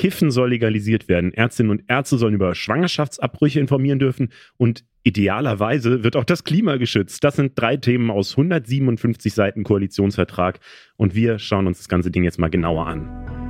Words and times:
Kiffen 0.00 0.30
soll 0.30 0.48
legalisiert 0.48 1.08
werden. 1.08 1.34
Ärztinnen 1.34 1.68
und 1.68 1.82
Ärzte 1.86 2.16
sollen 2.16 2.32
über 2.32 2.54
Schwangerschaftsabbrüche 2.54 3.60
informieren 3.60 3.98
dürfen 3.98 4.30
und 4.56 4.82
idealerweise 5.02 6.02
wird 6.02 6.16
auch 6.16 6.24
das 6.24 6.42
Klima 6.42 6.76
geschützt. 6.76 7.22
Das 7.22 7.36
sind 7.36 7.52
drei 7.54 7.76
Themen 7.76 8.10
aus 8.10 8.30
157 8.32 9.34
Seiten 9.34 9.62
Koalitionsvertrag 9.62 10.58
und 10.96 11.14
wir 11.14 11.38
schauen 11.38 11.66
uns 11.66 11.76
das 11.76 11.88
ganze 11.90 12.10
Ding 12.10 12.24
jetzt 12.24 12.38
mal 12.38 12.48
genauer 12.48 12.86
an. 12.86 13.49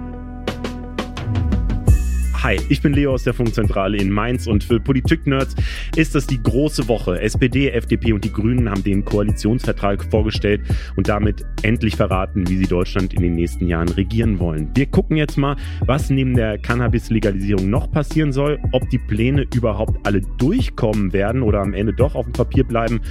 Hi, 2.42 2.56
ich 2.70 2.80
bin 2.80 2.94
Leo 2.94 3.12
aus 3.12 3.24
der 3.24 3.34
Funkzentrale 3.34 3.98
in 3.98 4.10
Mainz 4.10 4.46
und 4.46 4.64
für 4.64 4.80
Politik-Nerds 4.80 5.54
ist 5.94 6.14
das 6.14 6.26
die 6.26 6.42
große 6.42 6.88
Woche. 6.88 7.20
SPD, 7.20 7.68
FDP 7.68 8.14
und 8.14 8.24
die 8.24 8.32
Grünen 8.32 8.70
haben 8.70 8.82
den 8.82 9.04
Koalitionsvertrag 9.04 10.02
vorgestellt 10.10 10.62
und 10.96 11.06
damit 11.06 11.44
endlich 11.60 11.96
verraten, 11.96 12.48
wie 12.48 12.56
sie 12.56 12.66
Deutschland 12.66 13.12
in 13.12 13.20
den 13.20 13.34
nächsten 13.34 13.66
Jahren 13.66 13.90
regieren 13.90 14.38
wollen. 14.38 14.70
Wir 14.74 14.86
gucken 14.86 15.18
jetzt 15.18 15.36
mal, 15.36 15.56
was 15.84 16.08
neben 16.08 16.34
der 16.34 16.56
Cannabis-Legalisierung 16.56 17.68
noch 17.68 17.90
passieren 17.90 18.32
soll, 18.32 18.58
ob 18.72 18.88
die 18.88 18.98
Pläne 18.98 19.46
überhaupt 19.54 20.06
alle 20.06 20.22
durchkommen 20.38 21.12
werden 21.12 21.42
oder 21.42 21.60
am 21.60 21.74
Ende 21.74 21.92
doch 21.92 22.14
auf 22.14 22.24
dem 22.24 22.32
Papier 22.32 22.64
bleiben 22.64 23.02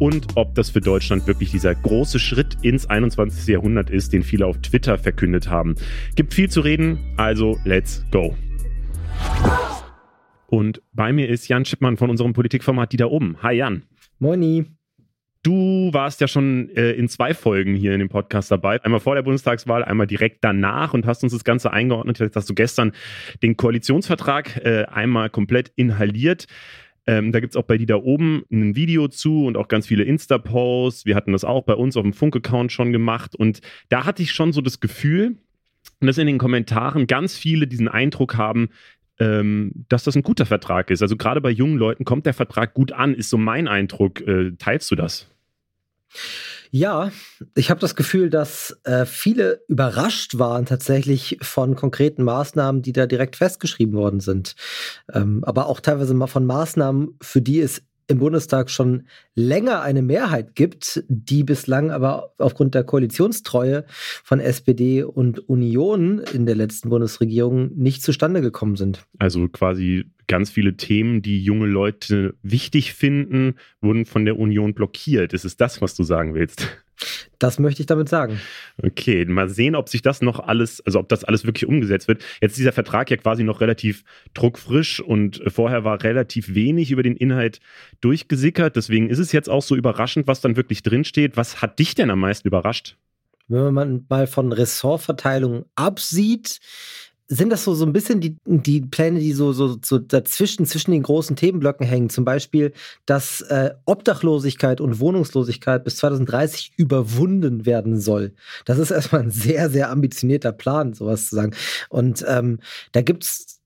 und 0.00 0.36
ob 0.36 0.54
das 0.54 0.68
für 0.68 0.82
Deutschland 0.82 1.26
wirklich 1.26 1.50
dieser 1.50 1.74
große 1.74 2.18
Schritt 2.18 2.58
ins 2.60 2.84
21. 2.84 3.46
Jahrhundert 3.46 3.88
ist, 3.88 4.12
den 4.12 4.22
viele 4.22 4.44
auf 4.44 4.58
Twitter 4.58 4.98
verkündet 4.98 5.48
haben. 5.48 5.76
Gibt 6.14 6.34
viel 6.34 6.50
zu 6.50 6.60
reden, 6.60 6.98
also 7.16 7.56
let's 7.64 8.04
go. 8.10 8.36
Und 10.46 10.80
bei 10.92 11.12
mir 11.12 11.28
ist 11.28 11.48
Jan 11.48 11.64
Schippmann 11.64 11.96
von 11.96 12.10
unserem 12.10 12.32
Politikformat 12.32 12.92
Die 12.92 12.96
da 12.96 13.06
oben. 13.06 13.36
Hi 13.42 13.56
Jan. 13.56 13.82
Moini. 14.18 14.64
Du 15.42 15.92
warst 15.92 16.20
ja 16.20 16.26
schon 16.26 16.70
äh, 16.70 16.90
in 16.92 17.08
zwei 17.08 17.32
Folgen 17.32 17.74
hier 17.74 17.92
in 17.92 18.00
dem 18.00 18.08
Podcast 18.08 18.50
dabei. 18.50 18.82
Einmal 18.82 18.98
vor 18.98 19.14
der 19.14 19.22
Bundestagswahl, 19.22 19.84
einmal 19.84 20.08
direkt 20.08 20.42
danach 20.42 20.92
und 20.92 21.06
hast 21.06 21.22
uns 21.22 21.32
das 21.32 21.44
Ganze 21.44 21.72
eingeordnet. 21.72 22.18
Jetzt 22.18 22.34
hast 22.34 22.50
du 22.50 22.54
gestern 22.54 22.90
den 23.44 23.56
Koalitionsvertrag 23.56 24.56
äh, 24.64 24.86
einmal 24.86 25.30
komplett 25.30 25.70
inhaliert. 25.76 26.46
Ähm, 27.06 27.30
da 27.30 27.38
gibt 27.38 27.52
es 27.52 27.56
auch 27.56 27.62
bei 27.62 27.78
die 27.78 27.86
da 27.86 27.94
oben 27.94 28.44
ein 28.50 28.74
Video 28.74 29.06
zu 29.06 29.46
und 29.46 29.56
auch 29.56 29.68
ganz 29.68 29.86
viele 29.86 30.02
Insta-Posts. 30.02 31.06
Wir 31.06 31.14
hatten 31.14 31.30
das 31.30 31.44
auch 31.44 31.62
bei 31.62 31.74
uns 31.74 31.96
auf 31.96 32.02
dem 32.02 32.12
Funk-Account 32.12 32.72
schon 32.72 32.92
gemacht. 32.92 33.36
Und 33.36 33.60
da 33.88 34.04
hatte 34.04 34.24
ich 34.24 34.32
schon 34.32 34.52
so 34.52 34.60
das 34.60 34.80
Gefühl, 34.80 35.36
dass 36.00 36.18
in 36.18 36.26
den 36.26 36.38
Kommentaren 36.38 37.06
ganz 37.06 37.36
viele 37.36 37.68
diesen 37.68 37.86
Eindruck 37.86 38.36
haben, 38.36 38.70
ähm, 39.18 39.72
dass 39.88 40.04
das 40.04 40.16
ein 40.16 40.22
guter 40.22 40.46
Vertrag 40.46 40.90
ist. 40.90 41.02
Also 41.02 41.16
gerade 41.16 41.40
bei 41.40 41.50
jungen 41.50 41.76
Leuten 41.76 42.04
kommt 42.04 42.26
der 42.26 42.34
Vertrag 42.34 42.74
gut 42.74 42.92
an, 42.92 43.14
ist 43.14 43.30
so 43.30 43.38
mein 43.38 43.68
Eindruck. 43.68 44.20
Äh, 44.20 44.52
teilst 44.58 44.90
du 44.90 44.96
das? 44.96 45.26
Ja, 46.70 47.10
ich 47.54 47.70
habe 47.70 47.80
das 47.80 47.94
Gefühl, 47.94 48.28
dass 48.28 48.78
äh, 48.84 49.06
viele 49.06 49.62
überrascht 49.68 50.38
waren 50.38 50.66
tatsächlich 50.66 51.38
von 51.40 51.76
konkreten 51.76 52.22
Maßnahmen, 52.24 52.82
die 52.82 52.92
da 52.92 53.06
direkt 53.06 53.36
festgeschrieben 53.36 53.94
worden 53.94 54.20
sind. 54.20 54.56
Ähm, 55.12 55.44
aber 55.44 55.66
auch 55.66 55.80
teilweise 55.80 56.14
mal 56.14 56.26
von 56.26 56.44
Maßnahmen, 56.44 57.16
für 57.22 57.40
die 57.40 57.60
es 57.60 57.82
im 58.08 58.18
Bundestag 58.18 58.70
schon 58.70 59.06
länger 59.34 59.82
eine 59.82 60.02
Mehrheit 60.02 60.54
gibt, 60.54 61.04
die 61.08 61.44
bislang 61.44 61.90
aber 61.90 62.32
aufgrund 62.38 62.74
der 62.74 62.84
Koalitionstreue 62.84 63.84
von 64.22 64.40
SPD 64.40 65.02
und 65.02 65.48
Union 65.48 66.20
in 66.32 66.46
der 66.46 66.54
letzten 66.54 66.88
Bundesregierung 66.88 67.70
nicht 67.76 68.02
zustande 68.02 68.40
gekommen 68.40 68.76
sind. 68.76 69.04
Also 69.18 69.48
quasi 69.48 70.04
ganz 70.26 70.50
viele 70.50 70.76
Themen, 70.76 71.22
die 71.22 71.42
junge 71.42 71.66
Leute 71.66 72.34
wichtig 72.42 72.94
finden, 72.94 73.54
wurden 73.80 74.06
von 74.06 74.24
der 74.24 74.38
Union 74.38 74.74
blockiert. 74.74 75.32
Ist 75.32 75.44
es 75.44 75.56
das, 75.56 75.80
was 75.80 75.94
du 75.94 76.02
sagen 76.02 76.34
willst? 76.34 76.68
Das 77.38 77.58
möchte 77.58 77.82
ich 77.82 77.86
damit 77.86 78.08
sagen. 78.08 78.40
Okay, 78.82 79.24
mal 79.26 79.48
sehen, 79.48 79.74
ob 79.74 79.88
sich 79.88 80.00
das 80.00 80.22
noch 80.22 80.40
alles, 80.40 80.84
also 80.86 80.98
ob 80.98 81.08
das 81.08 81.24
alles 81.24 81.44
wirklich 81.44 81.66
umgesetzt 81.66 82.08
wird. 82.08 82.24
Jetzt 82.40 82.52
ist 82.52 82.58
dieser 82.58 82.72
Vertrag 82.72 83.10
ja 83.10 83.18
quasi 83.18 83.44
noch 83.44 83.60
relativ 83.60 84.04
druckfrisch 84.32 85.00
und 85.00 85.42
vorher 85.46 85.84
war 85.84 86.02
relativ 86.02 86.54
wenig 86.54 86.90
über 86.90 87.02
den 87.02 87.16
Inhalt 87.16 87.60
durchgesickert. 88.00 88.76
Deswegen 88.76 89.10
ist 89.10 89.18
es 89.18 89.32
jetzt 89.32 89.50
auch 89.50 89.62
so 89.62 89.76
überraschend, 89.76 90.26
was 90.26 90.40
dann 90.40 90.56
wirklich 90.56 90.82
drinsteht. 90.82 91.36
Was 91.36 91.60
hat 91.60 91.78
dich 91.78 91.94
denn 91.94 92.10
am 92.10 92.20
meisten 92.20 92.48
überrascht? 92.48 92.96
Wenn 93.48 93.74
man 93.74 94.06
mal 94.08 94.26
von 94.26 94.52
Ressortverteilung 94.52 95.66
absieht, 95.76 96.58
sind 97.28 97.50
das 97.50 97.64
so, 97.64 97.74
so 97.74 97.84
ein 97.84 97.92
bisschen 97.92 98.20
die, 98.20 98.36
die 98.44 98.80
Pläne, 98.82 99.18
die 99.18 99.32
so, 99.32 99.52
so, 99.52 99.76
so 99.84 99.98
dazwischen, 99.98 100.64
zwischen 100.64 100.92
den 100.92 101.02
großen 101.02 101.34
Themenblöcken 101.34 101.86
hängen. 101.86 102.08
Zum 102.08 102.24
Beispiel, 102.24 102.72
dass 103.04 103.40
äh, 103.42 103.74
Obdachlosigkeit 103.84 104.80
und 104.80 105.00
Wohnungslosigkeit 105.00 105.82
bis 105.82 105.96
2030 105.96 106.72
überwunden 106.76 107.66
werden 107.66 107.98
soll. 107.98 108.32
Das 108.64 108.78
ist 108.78 108.92
erstmal 108.92 109.22
ein 109.22 109.30
sehr, 109.30 109.70
sehr 109.70 109.90
ambitionierter 109.90 110.52
Plan, 110.52 110.94
sowas 110.94 111.28
zu 111.28 111.34
sagen. 111.34 111.54
Und 111.88 112.24
ähm, 112.28 112.60
da 112.92 113.02
gibt's 113.02 113.56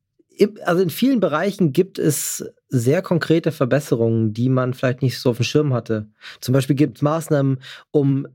also 0.65 0.83
in 0.83 0.89
vielen 0.89 1.21
Bereichen 1.21 1.75
gibt 1.75 1.99
es 1.99 2.51
sehr 2.69 3.03
konkrete 3.03 3.53
Verbesserungen, 3.53 4.33
die 4.33 4.49
man 4.49 4.73
vielleicht 4.73 5.03
nicht 5.03 5.19
so 5.19 5.31
auf 5.31 5.37
dem 5.37 5.45
Schirm 5.45 5.75
hatte. 5.75 6.09
Zum 6.41 6.55
Beispiel 6.55 6.77
gibt 6.77 6.97
es 6.97 7.03
Maßnahmen, 7.03 7.59
um 7.91 8.27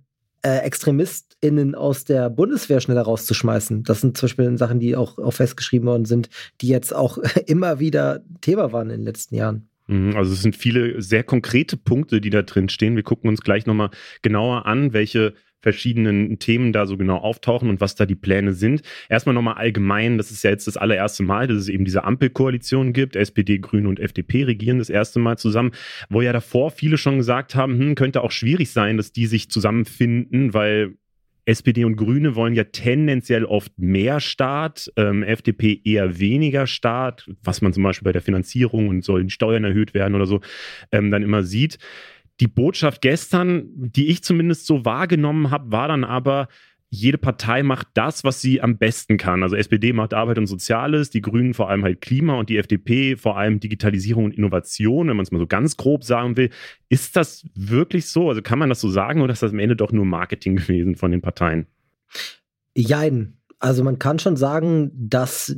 äh, 0.45 0.59
ExtremistInnen 0.59 1.73
aus 1.73 2.05
der 2.05 2.29
Bundeswehr 2.29 2.79
schneller 2.79 3.01
rauszuschmeißen. 3.01 3.83
Das 3.83 4.01
sind 4.01 4.15
zum 4.15 4.27
Beispiel 4.27 4.57
Sachen, 4.59 4.79
die 4.79 4.95
auch, 4.95 5.17
auch 5.17 5.33
festgeschrieben 5.33 5.87
worden 5.87 6.05
sind, 6.05 6.29
die 6.61 6.67
jetzt 6.67 6.95
auch 6.95 7.17
immer 7.47 7.79
wieder 7.79 8.23
Thema 8.41 8.71
waren 8.71 8.91
in 8.91 8.99
den 8.99 9.05
letzten 9.05 9.35
Jahren. 9.35 9.69
Mhm, 9.87 10.15
also 10.15 10.33
es 10.33 10.43
sind 10.43 10.55
viele 10.55 11.01
sehr 11.01 11.23
konkrete 11.23 11.77
Punkte, 11.77 12.21
die 12.21 12.29
da 12.29 12.43
drin 12.43 12.69
stehen. 12.69 12.95
Wir 12.95 13.01
gucken 13.01 13.27
uns 13.27 13.41
gleich 13.41 13.65
nochmal 13.65 13.89
genauer 14.21 14.67
an, 14.67 14.93
welche 14.93 15.33
verschiedenen 15.65 16.37
Themen 16.37 16.73
da 16.73 16.85
so 16.85 16.95
genau 16.95 17.17
auftauchen 17.17 17.71
und 17.71 17.81
was 17.81 17.95
da 17.95 18.05
die 18.05 18.13
Pläne 18.13 18.53
sind. 18.53 18.83
Erstmal 19.09 19.33
nochmal 19.33 19.55
allgemein, 19.55 20.19
das 20.19 20.29
ist 20.29 20.43
ja 20.43 20.51
jetzt 20.51 20.67
das 20.67 20.77
allererste 20.77 21.23
Mal, 21.23 21.47
dass 21.47 21.57
es 21.57 21.69
eben 21.69 21.85
diese 21.85 22.03
Ampelkoalition 22.03 22.93
gibt. 22.93 23.15
SPD, 23.15 23.57
Grüne 23.57 23.89
und 23.89 23.99
FDP 23.99 24.43
regieren 24.43 24.77
das 24.77 24.91
erste 24.91 25.17
Mal 25.17 25.39
zusammen, 25.39 25.71
wo 26.07 26.21
ja 26.21 26.33
davor 26.33 26.69
viele 26.69 26.99
schon 26.99 27.17
gesagt 27.17 27.55
haben, 27.55 27.79
hm, 27.79 27.95
könnte 27.95 28.21
auch 28.21 28.29
schwierig 28.29 28.69
sein, 28.69 28.97
dass 28.97 29.11
die 29.11 29.25
sich 29.25 29.49
zusammenfinden, 29.49 30.53
weil 30.53 30.93
SPD 31.45 31.83
und 31.83 31.95
Grüne 31.95 32.35
wollen 32.35 32.53
ja 32.53 32.65
tendenziell 32.65 33.45
oft 33.45 33.71
mehr 33.77 34.19
Staat, 34.19 34.91
ähm, 34.97 35.23
FDP 35.23 35.81
eher 35.83 36.19
weniger 36.19 36.67
Staat, 36.67 37.27
was 37.43 37.61
man 37.61 37.73
zum 37.73 37.83
Beispiel 37.83 38.05
bei 38.05 38.11
der 38.11 38.21
Finanzierung 38.21 38.87
und 38.89 39.03
sollen 39.03 39.31
Steuern 39.31 39.63
erhöht 39.63 39.95
werden 39.95 40.13
oder 40.15 40.25
so, 40.27 40.41
ähm, 40.91 41.09
dann 41.09 41.23
immer 41.23 41.43
sieht. 41.43 41.77
Die 42.39 42.47
Botschaft 42.47 43.01
gestern, 43.01 43.69
die 43.75 44.07
ich 44.07 44.23
zumindest 44.23 44.65
so 44.65 44.83
wahrgenommen 44.85 45.51
habe, 45.51 45.71
war 45.71 45.87
dann 45.87 46.03
aber, 46.03 46.47
jede 46.89 47.17
Partei 47.17 47.63
macht 47.63 47.87
das, 47.93 48.23
was 48.23 48.41
sie 48.41 48.61
am 48.61 48.77
besten 48.77 49.17
kann. 49.17 49.43
Also 49.43 49.55
SPD 49.55 49.93
macht 49.93 50.13
Arbeit 50.13 50.37
und 50.37 50.47
Soziales, 50.47 51.09
die 51.09 51.21
Grünen 51.21 51.53
vor 51.53 51.69
allem 51.69 51.83
halt 51.83 52.01
Klima 52.01 52.35
und 52.35 52.49
die 52.49 52.57
FDP 52.57 53.17
vor 53.17 53.37
allem 53.37 53.59
Digitalisierung 53.59 54.25
und 54.25 54.37
Innovation, 54.37 55.07
wenn 55.07 55.17
man 55.17 55.23
es 55.23 55.31
mal 55.31 55.39
so 55.39 55.47
ganz 55.47 55.77
grob 55.77 56.03
sagen 56.03 56.37
will. 56.37 56.49
Ist 56.89 57.15
das 57.15 57.45
wirklich 57.53 58.07
so? 58.07 58.29
Also 58.29 58.41
kann 58.41 58.59
man 58.59 58.69
das 58.69 58.81
so 58.81 58.89
sagen 58.89 59.21
oder 59.21 59.33
ist 59.33 59.43
das 59.43 59.51
am 59.51 59.59
Ende 59.59 59.75
doch 59.75 59.91
nur 59.91 60.05
Marketing 60.05 60.55
gewesen 60.57 60.95
von 60.95 61.11
den 61.11 61.21
Parteien? 61.21 61.67
Jein. 62.75 63.37
Also 63.59 63.83
man 63.83 63.99
kann 63.99 64.19
schon 64.19 64.37
sagen, 64.37 64.91
dass 64.93 65.55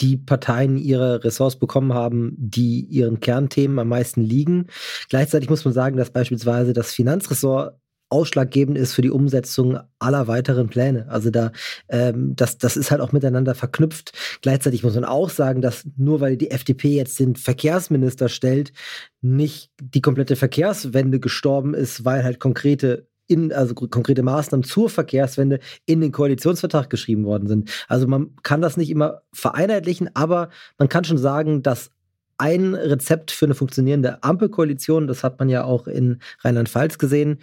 die 0.00 0.16
Parteien 0.16 0.76
ihre 0.76 1.22
Ressorts 1.24 1.56
bekommen 1.56 1.92
haben, 1.92 2.34
die 2.36 2.80
ihren 2.80 3.20
Kernthemen 3.20 3.78
am 3.78 3.88
meisten 3.88 4.22
liegen. 4.22 4.66
Gleichzeitig 5.08 5.50
muss 5.50 5.64
man 5.64 5.74
sagen, 5.74 5.96
dass 5.96 6.10
beispielsweise 6.10 6.72
das 6.72 6.92
Finanzressort 6.92 7.80
ausschlaggebend 8.10 8.76
ist 8.76 8.92
für 8.92 9.02
die 9.02 9.10
Umsetzung 9.10 9.78
aller 10.00 10.26
weiteren 10.26 10.68
Pläne. 10.68 11.06
Also 11.08 11.30
da, 11.30 11.52
ähm, 11.88 12.34
das, 12.34 12.58
das 12.58 12.76
ist 12.76 12.90
halt 12.90 13.00
auch 13.00 13.12
miteinander 13.12 13.54
verknüpft. 13.54 14.12
Gleichzeitig 14.42 14.82
muss 14.82 14.96
man 14.96 15.04
auch 15.04 15.30
sagen, 15.30 15.62
dass 15.62 15.86
nur 15.96 16.20
weil 16.20 16.36
die 16.36 16.50
FDP 16.50 16.88
jetzt 16.88 17.20
den 17.20 17.36
Verkehrsminister 17.36 18.28
stellt, 18.28 18.72
nicht 19.20 19.70
die 19.80 20.00
komplette 20.00 20.34
Verkehrswende 20.34 21.20
gestorben 21.20 21.74
ist, 21.74 22.04
weil 22.04 22.24
halt 22.24 22.40
konkrete 22.40 23.06
in, 23.30 23.52
also 23.52 23.74
konkrete 23.74 24.22
Maßnahmen 24.22 24.64
zur 24.64 24.90
Verkehrswende 24.90 25.60
in 25.86 26.00
den 26.00 26.10
Koalitionsvertrag 26.10 26.90
geschrieben 26.90 27.24
worden 27.24 27.46
sind. 27.46 27.70
Also 27.88 28.08
man 28.08 28.34
kann 28.42 28.60
das 28.60 28.76
nicht 28.76 28.90
immer 28.90 29.22
vereinheitlichen, 29.32 30.10
aber 30.14 30.50
man 30.78 30.88
kann 30.88 31.04
schon 31.04 31.18
sagen, 31.18 31.62
dass 31.62 31.92
ein 32.38 32.74
Rezept 32.74 33.30
für 33.30 33.44
eine 33.44 33.54
funktionierende 33.54 34.22
Ampelkoalition, 34.22 35.06
das 35.06 35.22
hat 35.22 35.38
man 35.38 35.48
ja 35.48 35.62
auch 35.62 35.86
in 35.86 36.20
Rheinland-Pfalz 36.40 36.98
gesehen, 36.98 37.38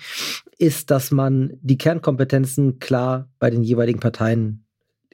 ist, 0.58 0.92
dass 0.92 1.12
man 1.12 1.54
die 1.62 1.78
Kernkompetenzen 1.78 2.80
klar 2.80 3.30
bei 3.40 3.50
den 3.50 3.64
jeweiligen 3.64 4.00
Parteien 4.00 4.66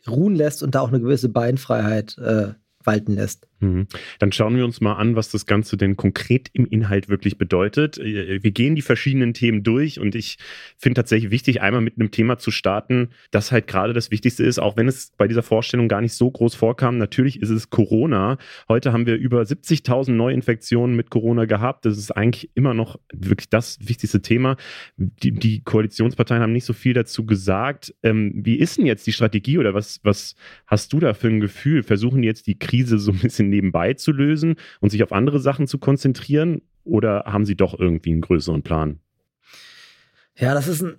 ruhen 0.07 0.35
lässt 0.35 0.63
und 0.63 0.73
da 0.73 0.79
auch 0.79 0.87
eine 0.87 1.01
gewisse 1.01 1.29
Beinfreiheit 1.29 2.17
äh, 2.17 2.53
walten 2.83 3.13
lässt. 3.13 3.47
Mhm. 3.63 3.87
Dann 4.19 4.31
schauen 4.31 4.55
wir 4.57 4.65
uns 4.65 4.81
mal 4.81 4.93
an, 4.93 5.15
was 5.15 5.31
das 5.31 5.45
Ganze 5.45 5.77
denn 5.77 5.95
konkret 5.95 6.49
im 6.53 6.65
Inhalt 6.65 7.07
wirklich 7.07 7.37
bedeutet. 7.37 7.97
Äh, 7.97 8.43
wir 8.43 8.51
gehen 8.51 8.75
die 8.75 8.81
verschiedenen 8.81 9.33
Themen 9.33 9.63
durch 9.63 9.99
und 9.99 10.15
ich 10.15 10.37
finde 10.77 10.99
tatsächlich 10.99 11.31
wichtig, 11.31 11.61
einmal 11.61 11.81
mit 11.81 11.97
einem 11.97 12.11
Thema 12.11 12.37
zu 12.37 12.51
starten, 12.51 13.09
das 13.31 13.51
halt 13.51 13.67
gerade 13.67 13.93
das 13.93 14.11
Wichtigste 14.11 14.43
ist, 14.43 14.59
auch 14.59 14.75
wenn 14.75 14.87
es 14.87 15.13
bei 15.17 15.27
dieser 15.27 15.43
Vorstellung 15.43 15.87
gar 15.87 16.01
nicht 16.01 16.13
so 16.13 16.29
groß 16.29 16.55
vorkam. 16.55 16.97
Natürlich 16.97 17.41
ist 17.41 17.49
es 17.49 17.69
Corona. 17.69 18.37
Heute 18.67 18.91
haben 18.91 19.05
wir 19.05 19.15
über 19.15 19.41
70.000 19.41 20.11
Neuinfektionen 20.11 20.95
mit 20.95 21.09
Corona 21.09 21.45
gehabt. 21.45 21.85
Das 21.85 21.97
ist 21.97 22.11
eigentlich 22.11 22.49
immer 22.55 22.73
noch 22.73 22.99
wirklich 23.13 23.49
das 23.49 23.77
wichtigste 23.81 24.21
Thema. 24.21 24.57
Die, 24.97 25.31
die 25.31 25.63
Koalitionsparteien 25.63 26.41
haben 26.41 26.53
nicht 26.53 26.65
so 26.65 26.73
viel 26.73 26.93
dazu 26.93 27.25
gesagt. 27.25 27.95
Ähm, 28.03 28.33
wie 28.35 28.55
ist 28.55 28.77
denn 28.77 28.85
jetzt 28.85 29.07
die 29.07 29.13
Strategie 29.13 29.57
oder 29.57 29.73
was, 29.73 30.01
was 30.03 30.35
hast 30.67 30.91
du 30.91 30.99
da 30.99 31.13
für 31.13 31.27
ein 31.27 31.39
Gefühl? 31.39 31.83
Versuchen 31.83 32.21
die 32.21 32.27
jetzt 32.27 32.47
die 32.47 32.59
Krise 32.59 32.97
so 32.97 33.11
ein 33.11 33.19
bisschen 33.19 33.52
nebenbei 33.53 33.93
zu 33.93 34.11
lösen 34.11 34.55
und 34.81 34.89
sich 34.89 35.03
auf 35.03 35.11
andere 35.13 35.39
Sachen 35.39 35.67
zu 35.67 35.77
konzentrieren? 35.77 36.61
Oder 36.83 37.23
haben 37.25 37.45
Sie 37.45 37.55
doch 37.55 37.79
irgendwie 37.79 38.11
einen 38.11 38.21
größeren 38.21 38.63
Plan? 38.63 38.99
Ja, 40.35 40.53
das 40.53 40.67
ist 40.67 40.81
ein 40.81 40.97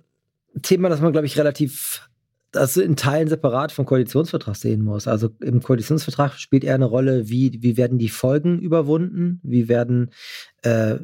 Thema, 0.61 0.89
das 0.89 1.01
man, 1.01 1.11
glaube 1.11 1.27
ich, 1.27 1.37
relativ 1.37 2.09
also 2.55 2.81
in 2.81 2.95
Teilen 2.95 3.27
separat 3.27 3.71
vom 3.71 3.85
Koalitionsvertrag 3.85 4.55
sehen 4.55 4.83
muss. 4.83 5.07
Also 5.07 5.29
im 5.41 5.61
Koalitionsvertrag 5.61 6.33
spielt 6.33 6.63
eher 6.63 6.75
eine 6.75 6.85
Rolle, 6.85 7.29
wie, 7.29 7.61
wie 7.61 7.77
werden 7.77 7.97
die 7.97 8.09
Folgen 8.09 8.59
überwunden, 8.59 9.39
wie 9.43 9.67
werden, 9.67 10.11
äh, 10.63 10.95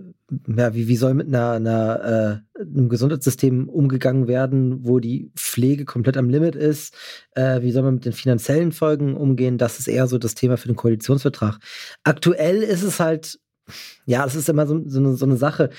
ja, 0.47 0.73
wie, 0.73 0.87
wie 0.87 0.95
soll 0.95 1.13
mit 1.13 1.27
einer, 1.27 1.51
einer 1.51 2.43
äh, 2.55 2.61
einem 2.61 2.89
Gesundheitssystem 2.89 3.69
umgegangen 3.69 4.27
werden, 4.27 4.85
wo 4.85 4.99
die 4.99 5.31
Pflege 5.35 5.85
komplett 5.85 6.17
am 6.17 6.29
Limit 6.29 6.55
ist, 6.55 6.95
äh, 7.35 7.61
wie 7.61 7.71
soll 7.71 7.83
man 7.83 7.95
mit 7.95 8.05
den 8.05 8.13
finanziellen 8.13 8.71
Folgen 8.71 9.15
umgehen, 9.15 9.57
das 9.57 9.79
ist 9.79 9.87
eher 9.87 10.07
so 10.07 10.17
das 10.17 10.35
Thema 10.35 10.57
für 10.57 10.67
den 10.67 10.75
Koalitionsvertrag. 10.75 11.59
Aktuell 12.03 12.63
ist 12.63 12.83
es 12.83 12.99
halt, 12.99 13.39
ja, 14.05 14.25
es 14.25 14.35
ist 14.35 14.49
immer 14.49 14.67
so, 14.67 14.81
so, 14.85 14.99
eine, 14.99 15.15
so 15.15 15.25
eine 15.25 15.37
Sache. 15.37 15.69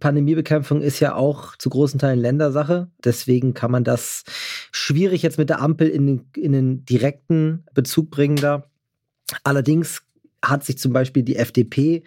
Pandemiebekämpfung 0.00 0.82
ist 0.82 1.00
ja 1.00 1.14
auch 1.14 1.56
zu 1.56 1.70
großen 1.70 1.98
Teilen 2.00 2.18
Ländersache. 2.18 2.88
Deswegen 3.04 3.54
kann 3.54 3.70
man 3.70 3.84
das 3.84 4.24
schwierig 4.72 5.22
jetzt 5.22 5.38
mit 5.38 5.50
der 5.50 5.60
Ampel 5.60 5.88
in 5.88 6.06
den, 6.06 6.30
in 6.36 6.52
den 6.52 6.84
direkten 6.84 7.64
Bezug 7.74 8.10
bringen 8.10 8.36
da. 8.36 8.64
Allerdings 9.44 10.02
hat 10.44 10.64
sich 10.64 10.78
zum 10.78 10.92
Beispiel 10.92 11.22
die 11.22 11.36
FDP 11.36 12.02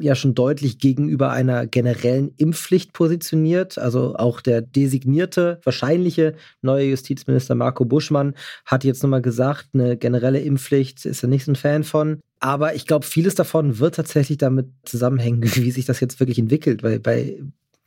ja 0.00 0.14
schon 0.14 0.34
deutlich 0.34 0.78
gegenüber 0.78 1.30
einer 1.30 1.66
generellen 1.66 2.32
Impfpflicht 2.36 2.92
positioniert. 2.92 3.78
Also 3.78 4.14
auch 4.16 4.40
der 4.40 4.62
designierte, 4.62 5.60
wahrscheinliche 5.64 6.34
neue 6.62 6.86
Justizminister 6.86 7.54
Marco 7.54 7.84
Buschmann 7.84 8.34
hat 8.64 8.84
jetzt 8.84 9.02
nochmal 9.02 9.22
gesagt, 9.22 9.68
eine 9.74 9.96
generelle 9.96 10.40
Impfpflicht 10.40 11.04
ist 11.04 11.22
er 11.22 11.28
nicht 11.28 11.44
so 11.44 11.52
ein 11.52 11.56
Fan 11.56 11.84
von. 11.84 12.20
Aber 12.42 12.74
ich 12.74 12.88
glaube, 12.88 13.06
vieles 13.06 13.36
davon 13.36 13.78
wird 13.78 13.94
tatsächlich 13.94 14.36
damit 14.36 14.66
zusammenhängen, 14.84 15.42
wie 15.54 15.70
sich 15.70 15.86
das 15.86 16.00
jetzt 16.00 16.18
wirklich 16.18 16.38
entwickelt, 16.38 16.82
weil 16.82 16.98
bei 16.98 17.38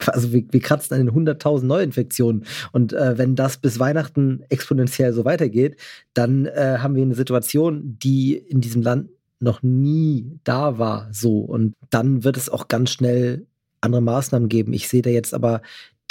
also 0.08 0.34
wir, 0.34 0.44
wir 0.52 0.60
kratzen 0.60 0.94
an 0.94 1.06
den 1.06 1.16
100.000 1.16 1.64
Neuinfektionen. 1.66 2.46
Und 2.74 2.92
äh, 2.92 3.18
wenn 3.18 3.36
das 3.36 3.58
bis 3.58 3.80
Weihnachten 3.80 4.44
exponentiell 4.50 5.14
so 5.14 5.24
weitergeht, 5.24 5.78
dann 6.14 6.46
äh, 6.48 6.78
haben 6.80 6.96
wir 6.96 7.04
eine 7.04 7.16
Situation, 7.16 7.98
die 7.98 8.36
in 8.36 8.60
diesem 8.60 8.82
Land 8.82 9.10
noch 9.40 9.64
nie 9.64 10.40
da 10.44 10.78
war, 10.78 11.08
so. 11.12 11.40
Und 11.40 11.76
dann 11.90 12.24
wird 12.24 12.36
es 12.38 12.50
auch 12.50 12.68
ganz 12.68 12.92
schnell 12.92 13.48
andere 13.82 14.02
Maßnahmen 14.02 14.50
geben. 14.50 14.74
Ich 14.74 14.88
sehe 14.90 15.02
da 15.02 15.10
jetzt 15.10 15.34
aber, 15.34 15.62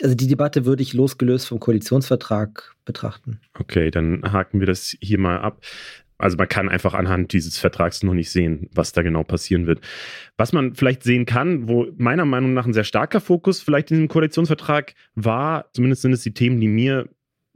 also 0.02 0.14
die 0.14 0.28
Debatte 0.28 0.64
würde 0.64 0.82
ich 0.82 0.94
losgelöst 0.94 1.48
vom 1.48 1.60
Koalitionsvertrag 1.60 2.74
betrachten. 2.84 3.40
Okay, 3.58 3.90
dann 3.90 4.22
haken 4.22 4.60
wir 4.60 4.66
das 4.66 4.96
hier 5.00 5.18
mal 5.18 5.40
ab. 5.40 5.60
Also 6.24 6.38
man 6.38 6.48
kann 6.48 6.70
einfach 6.70 6.94
anhand 6.94 7.34
dieses 7.34 7.58
Vertrags 7.58 8.02
noch 8.02 8.14
nicht 8.14 8.30
sehen, 8.30 8.70
was 8.72 8.92
da 8.92 9.02
genau 9.02 9.24
passieren 9.24 9.66
wird. 9.66 9.82
Was 10.38 10.54
man 10.54 10.74
vielleicht 10.74 11.02
sehen 11.02 11.26
kann, 11.26 11.68
wo 11.68 11.86
meiner 11.98 12.24
Meinung 12.24 12.54
nach 12.54 12.64
ein 12.64 12.72
sehr 12.72 12.84
starker 12.84 13.20
Fokus 13.20 13.60
vielleicht 13.60 13.90
in 13.90 13.98
diesem 13.98 14.08
Koalitionsvertrag 14.08 14.94
war, 15.14 15.66
zumindest 15.74 16.00
sind 16.00 16.14
es 16.14 16.22
die 16.22 16.32
Themen, 16.32 16.60
die 16.62 16.68
mir 16.68 17.10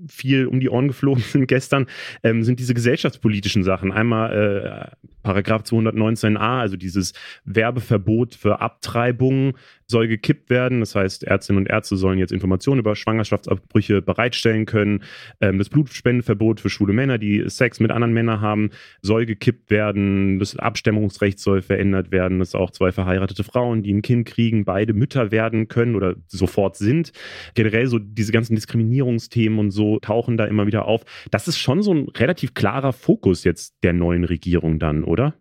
viel 0.06 0.46
um 0.46 0.60
die 0.60 0.68
Ohren 0.68 0.88
geflogen 0.88 1.22
sind 1.26 1.46
gestern, 1.46 1.86
ähm, 2.22 2.42
sind 2.42 2.60
diese 2.60 2.74
gesellschaftspolitischen 2.74 3.64
Sachen. 3.64 3.90
Einmal 3.90 4.92
äh, 4.92 4.96
Paragraph 5.22 5.62
219a, 5.62 6.60
also 6.60 6.76
dieses 6.76 7.14
Werbeverbot 7.46 8.34
für 8.34 8.60
Abtreibungen 8.60 9.54
soll 9.90 10.06
gekippt 10.06 10.50
werden. 10.50 10.80
Das 10.80 10.94
heißt, 10.94 11.24
Ärztinnen 11.24 11.62
und 11.62 11.70
Ärzte 11.70 11.96
sollen 11.96 12.18
jetzt 12.18 12.32
Informationen 12.32 12.80
über 12.80 12.94
Schwangerschaftsabbrüche 12.94 14.02
bereitstellen 14.02 14.66
können. 14.66 15.02
Ähm, 15.40 15.58
das 15.58 15.70
Blutspendenverbot 15.70 16.60
für 16.60 16.70
schwule 16.70 16.92
Männer, 16.92 17.18
die 17.18 17.48
Sex 17.48 17.80
mit 17.80 17.90
anderen 17.90 18.12
Männern 18.12 18.40
haben, 18.40 18.70
soll 19.00 19.24
gekippt 19.24 19.70
werden. 19.70 20.38
Das 20.38 20.56
Abstimmungsrecht 20.56 21.38
soll 21.38 21.62
verändert 21.62 22.12
werden, 22.12 22.38
dass 22.38 22.54
auch 22.54 22.70
zwei 22.70 22.92
verheiratete 22.92 23.44
Frauen, 23.44 23.82
die 23.82 23.94
ein 23.94 24.02
Kind 24.02 24.26
kriegen, 24.26 24.64
beide 24.64 24.92
Mütter 24.92 25.30
werden 25.30 25.68
können 25.68 25.96
oder 25.96 26.16
sofort 26.26 26.76
sind. 26.76 27.12
Generell 27.54 27.86
so 27.86 27.98
diese 27.98 28.32
ganzen 28.32 28.54
Diskriminierungsthemen 28.54 29.58
und 29.58 29.70
so 29.70 29.98
tauchen 30.00 30.36
da 30.36 30.44
immer 30.44 30.66
wieder 30.66 30.84
auf. 30.84 31.04
Das 31.30 31.48
ist 31.48 31.58
schon 31.58 31.82
so 31.82 31.94
ein 31.94 32.08
relativ 32.08 32.52
klarer 32.52 32.92
Fokus 32.92 33.44
jetzt 33.44 33.82
der 33.82 33.94
neuen 33.94 34.24
Regierung 34.24 34.78
dann, 34.78 35.02
oder? 35.04 35.34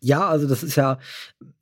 Ja, 0.00 0.26
also 0.28 0.48
das 0.48 0.62
ist 0.62 0.76
ja, 0.76 0.98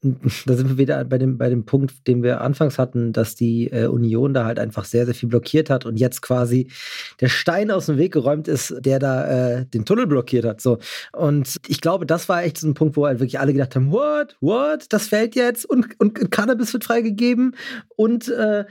da 0.00 0.55
sind 0.55 0.69
wir 0.69 0.78
wieder 0.78 1.05
bei 1.05 1.19
dem, 1.19 1.37
bei 1.37 1.49
dem 1.49 1.64
Punkt, 1.64 2.06
den 2.06 2.22
wir 2.22 2.43
anfangs 2.43 2.78
hatten, 2.78 3.12
dass 3.12 3.34
die 3.34 3.69
äh, 3.72 3.87
Union 3.87 4.34
da 4.34 4.44
halt 4.44 4.61
einfach 4.61 4.84
sehr, 4.84 5.05
sehr 5.05 5.14
viel 5.14 5.28
blockiert 5.28 5.69
hat 5.69 5.84
und 5.84 5.96
jetzt 5.99 6.22
quasi 6.22 6.70
der 7.20 7.28
Stein 7.28 7.72
aus 7.72 7.87
dem 7.87 7.99
Weg 7.99 8.12
geräumt 8.12 8.46
ist, 8.46 8.75
der 8.78 9.00
da 9.00 9.26
äh, 9.26 9.66
den 9.66 9.84
Tunnel 9.84 10.06
blockiert 10.06 10.44
hat. 10.44 10.61
So. 10.61 10.78
Und 11.12 11.56
ich 11.66 11.81
glaube, 11.81 12.06
das 12.06 12.28
war 12.28 12.44
echt 12.44 12.58
so 12.58 12.69
ein 12.69 12.75
Punkt, 12.75 12.96
wo 12.96 13.06
halt 13.06 13.19
wirklich 13.19 13.40
alle 13.40 13.52
gedacht 13.52 13.75
haben, 13.75 13.90
what, 13.90 14.37
what, 14.40 14.87
das 14.90 15.08
fällt 15.08 15.34
jetzt 15.34 15.69
und, 15.69 15.88
und 15.99 16.31
Cannabis 16.31 16.72
wird 16.72 16.84
freigegeben 16.84 17.56
und 17.96 18.28
äh, 18.28 18.64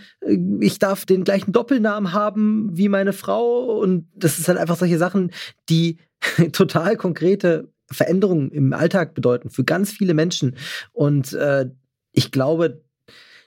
ich 0.62 0.80
darf 0.80 1.06
den 1.06 1.26
gleichen 1.26 1.52
Doppelnamen 1.52 2.14
haben 2.14 2.70
wie 2.72 2.88
meine 2.88 3.12
Frau 3.12 3.80
und 3.82 4.08
das 4.16 4.40
ist 4.40 4.48
halt 4.48 4.58
einfach 4.58 4.78
solche 4.78 4.98
Sachen, 4.98 5.32
die 5.70 5.98
total 6.54 6.96
konkrete 6.96 7.73
Veränderungen 7.94 8.52
im 8.52 8.74
Alltag 8.74 9.14
bedeuten 9.14 9.50
für 9.50 9.64
ganz 9.64 9.92
viele 9.92 10.14
Menschen. 10.14 10.56
Und 10.92 11.34
äh, 11.34 11.70
ich 12.12 12.32
glaube, 12.32 12.84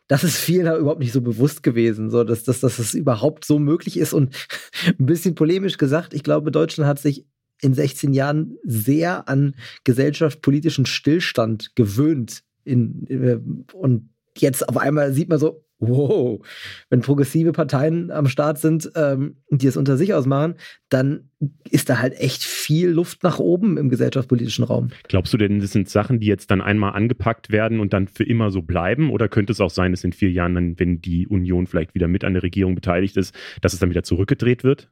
das 0.09 0.23
ist 0.23 0.37
vielen 0.37 0.67
überhaupt 0.79 1.01
nicht 1.01 1.13
so 1.13 1.21
bewusst 1.21 1.63
gewesen, 1.63 2.11
so 2.11 2.23
dass, 2.23 2.45
dass, 2.45 2.61
dass 2.61 2.77
das 2.77 2.95
überhaupt 2.95 3.45
so 3.45 3.59
möglich 3.59 3.99
ist. 3.99 4.13
Und 4.13 4.35
ein 4.99 5.07
bisschen 5.07 5.35
polemisch 5.35 5.79
gesagt, 5.79 6.15
ich 6.15 6.23
glaube, 6.23 6.51
Deutschland 6.51 6.89
hat 6.89 6.99
sich 6.99 7.27
in 7.63 7.75
16 7.75 8.13
Jahren 8.13 8.59
sehr 8.65 9.29
an 9.29 9.55
gesellschaftspolitischen 9.85 10.87
Stillstand 10.87 11.75
gewöhnt. 11.75 12.43
In, 12.65 13.07
äh, 13.09 13.39
und 13.75 14.11
jetzt 14.37 14.69
auf 14.69 14.77
einmal 14.77 15.13
sieht 15.13 15.29
man 15.29 15.39
so, 15.39 15.66
wow, 15.79 16.45
wenn 16.91 17.01
progressive 17.01 17.53
Parteien 17.53 18.11
am 18.11 18.27
Start 18.29 18.59
sind, 18.59 18.91
ähm, 18.95 19.37
die 19.51 19.67
es 19.67 19.77
unter 19.77 19.97
sich 19.97 20.15
ausmachen, 20.15 20.55
dann 20.89 21.31
ist 21.69 21.91
da 21.91 21.99
halt 21.99 22.15
echt 22.19 22.43
viel 22.43 22.89
Luft 22.89 23.23
nach 23.23 23.39
oben 23.39 23.77
im 23.77 23.91
gesellschaftspolitischen 23.91 24.65
Raum. 24.65 24.89
Glaubst 25.09 25.33
du 25.35 25.37
denn, 25.37 25.61
das 25.61 25.73
sind 25.73 25.89
Sachen, 25.89 26.21
die 26.21 26.27
jetzt 26.27 26.51
dann 26.51 26.63
einmal 26.63 26.95
angepackt 26.95 27.51
werden 27.51 27.81
und 27.81 27.93
dann 27.93 28.09
für 28.09 28.25
immer 28.25 28.51
so 28.51 28.63
bleiben? 28.63 29.11
Oder 29.11 29.29
könnte 29.29 29.53
es 29.53 29.61
auch 29.61 29.71
sein, 29.71 29.93
dass 29.93 30.05
in 30.05 30.13
vier 30.13 30.31
Jahren 30.31 30.55
dann, 30.55 30.79
wenn 30.79 31.01
die 31.01 31.27
Union 31.27 31.67
vielleicht 31.67 31.95
wieder 31.95 32.09
mit 32.09 32.25
an 32.25 32.33
der 32.33 32.43
Regierung 32.43 32.75
beteiligt 32.75 33.17
ist, 33.17 33.35
dass 33.61 33.75
es 33.75 33.79
dann 33.79 33.91
wieder 33.91 34.03
zurückgedreht 34.03 34.65
wird? 34.65 34.91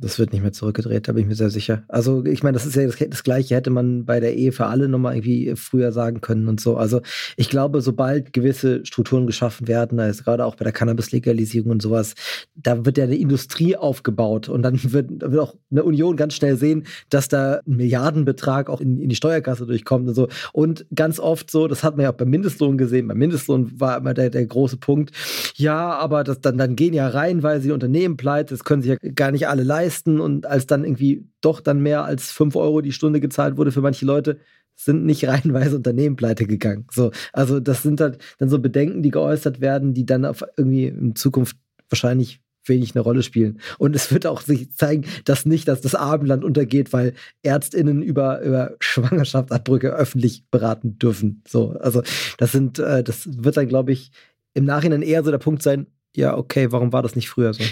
Das 0.00 0.20
wird 0.20 0.32
nicht 0.32 0.42
mehr 0.42 0.52
zurückgedreht, 0.52 1.08
da 1.08 1.12
bin 1.12 1.22
ich 1.22 1.28
mir 1.28 1.34
sehr 1.34 1.50
sicher. 1.50 1.82
Also, 1.88 2.24
ich 2.24 2.44
meine, 2.44 2.54
das 2.54 2.64
ist 2.64 2.76
ja 2.76 2.86
das, 2.86 2.96
das, 2.96 3.24
Gleiche, 3.24 3.56
hätte 3.56 3.70
man 3.70 4.04
bei 4.04 4.20
der 4.20 4.36
Ehe 4.36 4.52
für 4.52 4.66
alle 4.66 4.88
nochmal 4.88 5.16
irgendwie 5.16 5.54
früher 5.56 5.90
sagen 5.90 6.20
können 6.20 6.46
und 6.46 6.60
so. 6.60 6.76
Also, 6.76 7.00
ich 7.36 7.48
glaube, 7.48 7.80
sobald 7.80 8.32
gewisse 8.32 8.86
Strukturen 8.86 9.26
geschaffen 9.26 9.66
werden, 9.66 9.98
also 9.98 10.22
gerade 10.22 10.44
auch 10.44 10.54
bei 10.54 10.62
der 10.62 10.72
Cannabis-Legalisierung 10.72 11.72
und 11.72 11.82
sowas, 11.82 12.14
da 12.54 12.84
wird 12.86 12.96
ja 12.96 13.04
eine 13.04 13.16
Industrie 13.16 13.76
aufgebaut 13.76 14.48
und 14.48 14.62
dann 14.62 14.78
wird, 14.92 15.10
wird 15.10 15.40
auch 15.40 15.56
eine 15.72 15.82
Union 15.82 16.16
ganz 16.16 16.34
schnell 16.34 16.56
sehen, 16.56 16.86
dass 17.10 17.26
da 17.26 17.60
ein 17.66 17.76
Milliardenbetrag 17.76 18.70
auch 18.70 18.80
in, 18.80 19.00
in 19.00 19.08
die 19.08 19.16
Steuerkasse 19.16 19.66
durchkommt 19.66 20.06
und 20.06 20.14
so. 20.14 20.28
Und 20.52 20.86
ganz 20.94 21.18
oft 21.18 21.50
so, 21.50 21.66
das 21.66 21.82
hat 21.82 21.96
man 21.96 22.04
ja 22.04 22.12
auch 22.12 22.16
beim 22.16 22.30
Mindestlohn 22.30 22.78
gesehen, 22.78 23.08
beim 23.08 23.18
Mindestlohn 23.18 23.80
war 23.80 23.96
immer 23.96 24.14
der, 24.14 24.30
der 24.30 24.46
große 24.46 24.76
Punkt, 24.76 25.10
ja, 25.56 25.90
aber 25.90 26.22
das, 26.22 26.40
dann, 26.40 26.56
dann 26.56 26.76
gehen 26.76 26.94
ja 26.94 27.08
rein, 27.08 27.42
weil 27.42 27.60
sie 27.60 27.72
Unternehmen 27.72 28.16
pleite, 28.16 28.54
das 28.54 28.62
können 28.62 28.82
sich 28.82 28.92
ja 28.92 29.10
gar 29.14 29.32
nicht 29.32 29.48
alle 29.48 29.64
leisten 29.64 29.87
leisten 29.88 30.20
und 30.20 30.46
als 30.46 30.66
dann 30.66 30.84
irgendwie 30.84 31.26
doch 31.40 31.60
dann 31.60 31.80
mehr 31.80 32.04
als 32.04 32.30
5 32.30 32.56
Euro 32.56 32.80
die 32.80 32.92
Stunde 32.92 33.20
gezahlt 33.20 33.56
wurde 33.56 33.72
für 33.72 33.80
manche 33.80 34.04
Leute, 34.04 34.38
sind 34.76 35.04
nicht 35.04 35.24
reihenweise 35.28 35.76
Unternehmen 35.76 36.16
pleite 36.16 36.46
gegangen. 36.46 36.86
So, 36.92 37.10
also 37.32 37.60
das 37.60 37.82
sind 37.82 38.00
halt 38.00 38.18
dann 38.38 38.48
so 38.48 38.58
Bedenken, 38.58 39.02
die 39.02 39.10
geäußert 39.10 39.60
werden, 39.60 39.94
die 39.94 40.06
dann 40.06 40.24
auf 40.24 40.44
irgendwie 40.56 40.86
in 40.86 41.16
Zukunft 41.16 41.56
wahrscheinlich 41.88 42.40
wenig 42.66 42.94
eine 42.94 43.00
Rolle 43.00 43.22
spielen. 43.22 43.60
Und 43.78 43.96
es 43.96 44.12
wird 44.12 44.26
auch 44.26 44.42
sich 44.42 44.74
zeigen, 44.74 45.06
dass 45.24 45.46
nicht, 45.46 45.68
dass 45.68 45.80
das 45.80 45.94
Abendland 45.94 46.44
untergeht, 46.44 46.92
weil 46.92 47.14
ÄrztInnen 47.42 48.02
über, 48.02 48.42
über 48.42 48.76
Schwangerschaftsabbrücke 48.80 49.88
öffentlich 49.88 50.44
beraten 50.50 50.98
dürfen. 50.98 51.42
So, 51.48 51.70
also 51.80 52.02
das 52.36 52.52
sind, 52.52 52.78
äh, 52.78 53.02
das 53.02 53.26
wird 53.42 53.56
dann, 53.56 53.68
glaube 53.68 53.92
ich, 53.92 54.10
im 54.52 54.66
Nachhinein 54.66 55.00
eher 55.00 55.24
so 55.24 55.30
der 55.30 55.38
Punkt 55.38 55.62
sein, 55.62 55.86
ja, 56.14 56.36
okay, 56.36 56.70
warum 56.72 56.92
war 56.92 57.02
das 57.02 57.16
nicht 57.16 57.30
früher 57.30 57.54
so? 57.54 57.64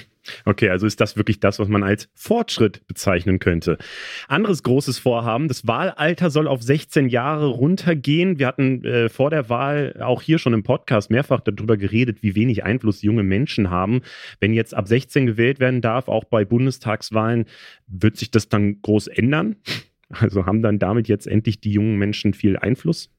Okay, 0.45 0.69
also 0.71 0.87
ist 0.87 1.01
das 1.01 1.17
wirklich 1.17 1.41
das, 1.41 1.59
was 1.59 1.69
man 1.69 1.83
als 1.83 2.09
Fortschritt 2.15 2.87
bezeichnen 2.87 3.39
könnte. 3.39 3.79
Anderes 4.29 4.63
großes 4.63 4.99
Vorhaben, 4.99 5.49
das 5.49 5.67
Wahlalter 5.67 6.31
soll 6.31 6.49
auf 6.49 6.63
16 6.63 7.09
Jahre 7.09 7.47
runtergehen. 7.47 8.39
Wir 8.39 8.47
hatten 8.47 8.85
äh, 8.85 9.09
vor 9.09 9.31
der 9.31 9.49
Wahl 9.49 10.01
auch 10.01 10.23
hier 10.23 10.39
schon 10.39 10.55
im 10.55 10.63
Podcast 10.63 11.11
mehrfach 11.11 11.41
darüber 11.41 11.77
geredet, 11.77 12.23
wie 12.23 12.35
wenig 12.35 12.65
Einfluss 12.65 13.03
junge 13.03 13.23
Menschen 13.23 13.71
haben. 13.71 14.03
Wenn 14.41 14.55
jetzt 14.55 14.75
ab 14.75 14.89
16 14.89 15.27
gewählt 15.27 15.61
werden 15.61 15.81
darf, 15.81 16.09
auch 16.09 16.25
bei 16.25 16.45
Bundestagswahlen, 16.45 17.47
wird 17.87 18.17
sich 18.17 18.31
das 18.31 18.49
dann 18.49 18.81
groß 18.83 19.09
ändern? 19.09 19.57
Also 20.09 20.47
haben 20.47 20.63
dann 20.63 20.79
damit 20.79 21.09
jetzt 21.09 21.27
endlich 21.27 21.61
die 21.61 21.73
jungen 21.73 21.97
Menschen 21.97 22.33
viel 22.33 22.57
Einfluss? 22.57 23.11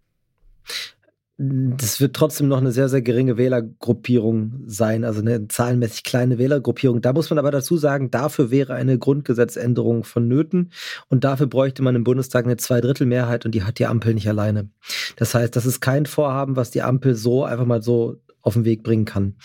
Das 1.39 2.01
wird 2.01 2.15
trotzdem 2.15 2.48
noch 2.48 2.58
eine 2.58 2.72
sehr, 2.72 2.89
sehr 2.89 3.03
geringe 3.03 3.38
Wählergruppierung 3.38 4.63
sein, 4.65 5.06
also 5.06 5.22
eine 5.22 5.48
zahlenmäßig 5.48 6.03
kleine 6.03 6.39
Wählergruppierung. 6.39 7.01
Da 7.01 7.13
muss 7.13 7.29
man 7.29 7.38
aber 7.38 7.51
dazu 7.51 7.77
sagen, 7.77 8.10
dafür 8.10 8.50
wäre 8.50 8.74
eine 8.74 8.98
Grundgesetzänderung 8.98 10.03
vonnöten 10.03 10.72
und 11.10 11.24
dafür 11.24 11.46
bräuchte 11.46 11.84
man 11.84 11.96
im 11.96 12.03
Bundestag 12.03 12.46
eine 12.46 12.58
Zweidrittelmehrheit 12.58 13.46
und 13.46 13.53
die 13.53 13.62
hat 13.62 13.77
die 13.77 13.86
Ampel 13.86 14.15
nicht 14.15 14.27
alleine. 14.27 14.70
Das 15.15 15.36
heißt, 15.36 15.56
das 15.56 15.67
ist 15.67 15.79
kein 15.79 16.08
Vorhaben, 16.08 16.56
was 16.56 16.72
die 16.72 16.82
Ampel 16.82 17.13
so 17.13 17.44
einfach 17.44 17.65
mal 17.65 17.84
so 17.84 18.20
auf 18.41 18.53
den 18.53 18.65
Weg 18.65 18.82
bringen 18.82 19.06
kann. 19.06 19.36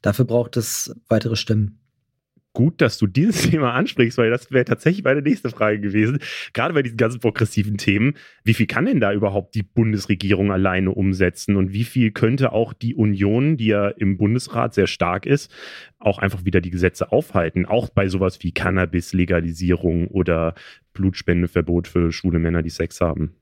Dafür 0.00 0.24
braucht 0.24 0.56
es 0.56 0.94
weitere 1.08 1.36
Stimmen 1.36 1.83
gut, 2.54 2.80
dass 2.80 2.96
du 2.96 3.06
dieses 3.06 3.42
Thema 3.50 3.74
ansprichst, 3.74 4.16
weil 4.16 4.30
das 4.30 4.50
wäre 4.50 4.64
tatsächlich 4.64 5.04
meine 5.04 5.20
nächste 5.20 5.50
Frage 5.50 5.80
gewesen. 5.80 6.20
Gerade 6.54 6.72
bei 6.72 6.82
diesen 6.82 6.96
ganzen 6.96 7.20
progressiven 7.20 7.76
Themen. 7.76 8.14
Wie 8.42 8.54
viel 8.54 8.66
kann 8.66 8.86
denn 8.86 9.00
da 9.00 9.12
überhaupt 9.12 9.54
die 9.54 9.62
Bundesregierung 9.62 10.50
alleine 10.50 10.90
umsetzen 10.90 11.56
und 11.56 11.72
wie 11.72 11.84
viel 11.84 12.12
könnte 12.12 12.52
auch 12.52 12.72
die 12.72 12.94
Union, 12.94 13.58
die 13.58 13.66
ja 13.66 13.88
im 13.88 14.16
Bundesrat 14.16 14.72
sehr 14.72 14.86
stark 14.86 15.26
ist, 15.26 15.52
auch 15.98 16.18
einfach 16.18 16.44
wieder 16.44 16.62
die 16.62 16.70
Gesetze 16.70 17.12
aufhalten? 17.12 17.66
Auch 17.66 17.90
bei 17.90 18.08
sowas 18.08 18.38
wie 18.40 18.52
Cannabis-Legalisierung 18.52 20.08
oder 20.08 20.54
Blutspendeverbot 20.94 21.88
für 21.88 22.12
schwule 22.12 22.38
Männer, 22.38 22.62
die 22.62 22.70
Sex 22.70 23.00
haben. 23.00 23.34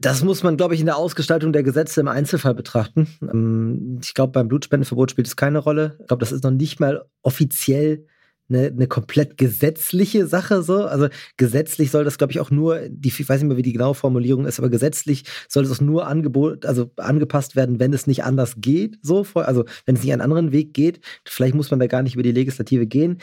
Das 0.00 0.24
muss 0.24 0.42
man, 0.42 0.56
glaube 0.56 0.74
ich, 0.74 0.80
in 0.80 0.86
der 0.86 0.96
Ausgestaltung 0.96 1.52
der 1.52 1.62
Gesetze 1.62 2.00
im 2.00 2.08
Einzelfall 2.08 2.54
betrachten. 2.54 3.06
Ähm, 3.22 3.98
ich 4.02 4.14
glaube, 4.14 4.32
beim 4.32 4.48
Blutspendeverbot 4.48 5.10
spielt 5.10 5.26
es 5.26 5.36
keine 5.36 5.58
Rolle. 5.58 5.98
Ich 6.00 6.06
glaube, 6.06 6.20
das 6.20 6.32
ist 6.32 6.42
noch 6.42 6.50
nicht 6.50 6.80
mal 6.80 7.04
offiziell 7.22 8.06
eine, 8.48 8.66
eine 8.66 8.86
komplett 8.86 9.36
gesetzliche 9.36 10.26
Sache 10.26 10.62
so. 10.62 10.84
Also 10.86 11.08
gesetzlich 11.36 11.90
soll 11.90 12.04
das, 12.04 12.18
glaube 12.18 12.32
ich, 12.32 12.40
auch 12.40 12.50
nur, 12.50 12.80
die, 12.88 13.08
ich 13.08 13.28
weiß 13.28 13.40
nicht 13.40 13.48
mehr, 13.48 13.58
wie 13.58 13.62
die 13.62 13.74
genaue 13.74 13.94
Formulierung 13.94 14.46
ist, 14.46 14.58
aber 14.58 14.70
gesetzlich 14.70 15.24
soll 15.48 15.70
auch 15.70 15.80
nur 15.80 16.06
angebot, 16.06 16.64
also 16.64 16.90
angepasst 16.96 17.54
werden, 17.54 17.78
wenn 17.78 17.92
es 17.92 18.06
nicht 18.06 18.24
anders 18.24 18.54
geht. 18.56 18.98
So, 19.02 19.26
also 19.34 19.66
wenn 19.84 19.96
es 19.96 20.02
nicht 20.02 20.12
einen 20.12 20.22
anderen 20.22 20.50
Weg 20.50 20.72
geht. 20.72 21.00
Vielleicht 21.24 21.54
muss 21.54 21.70
man 21.70 21.78
da 21.78 21.86
gar 21.86 22.02
nicht 22.02 22.14
über 22.14 22.22
die 22.22 22.32
Legislative 22.32 22.86
gehen 22.86 23.18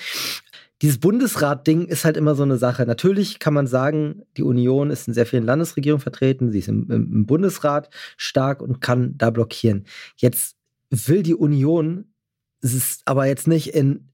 dieses 0.82 1.00
Bundesrat-Ding 1.00 1.86
ist 1.86 2.06
halt 2.06 2.18
immer 2.18 2.36
so 2.36 2.44
eine 2.44 2.58
Sache. 2.58 2.86
Natürlich 2.86 3.40
kann 3.40 3.54
man 3.54 3.68
sagen, 3.68 4.24
die 4.38 4.44
Union 4.44 4.92
ist 4.92 5.08
in 5.08 5.14
sehr 5.14 5.26
vielen 5.26 5.46
Landesregierungen 5.46 6.02
vertreten, 6.02 6.52
sie 6.52 6.60
ist 6.60 6.68
im, 6.68 6.90
im, 6.92 7.26
Bundesrat 7.26 7.90
stark 8.16 8.62
und 8.62 8.80
kann 8.80 9.18
da 9.18 9.32
blockieren. 9.32 9.86
Jetzt 10.18 10.56
will 10.90 11.24
die 11.24 11.36
Union, 11.36 12.14
es 12.62 12.74
ist 12.74 13.02
aber 13.06 13.26
jetzt 13.26 13.48
nicht 13.48 13.74
in, 13.74 14.10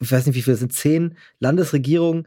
ich 0.00 0.10
weiß 0.10 0.26
nicht, 0.26 0.34
wie 0.34 0.42
viele 0.42 0.56
sind, 0.56 0.72
zehn 0.72 1.16
Landesregierungen 1.38 2.26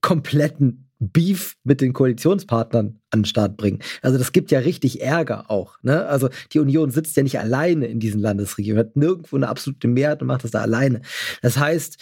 kompletten 0.00 0.90
Beef 0.98 1.56
mit 1.64 1.80
den 1.80 1.92
Koalitionspartnern 1.92 3.00
an 3.10 3.20
den 3.20 3.24
Start 3.24 3.56
bringen. 3.56 3.80
Also 4.02 4.18
das 4.18 4.32
gibt 4.32 4.50
ja 4.50 4.60
richtig 4.60 5.02
Ärger 5.02 5.50
auch. 5.50 5.78
Ne? 5.82 6.06
Also 6.06 6.28
die 6.52 6.60
Union 6.60 6.90
sitzt 6.90 7.16
ja 7.16 7.22
nicht 7.22 7.38
alleine 7.38 7.86
in 7.86 8.00
diesen 8.00 8.20
Landesregierungen, 8.20 8.86
hat 8.86 8.96
nirgendwo 8.96 9.36
eine 9.36 9.48
absolute 9.48 9.88
Mehrheit 9.88 10.22
und 10.22 10.28
macht 10.28 10.44
das 10.44 10.52
da 10.52 10.60
alleine. 10.60 11.02
Das 11.42 11.58
heißt, 11.58 11.98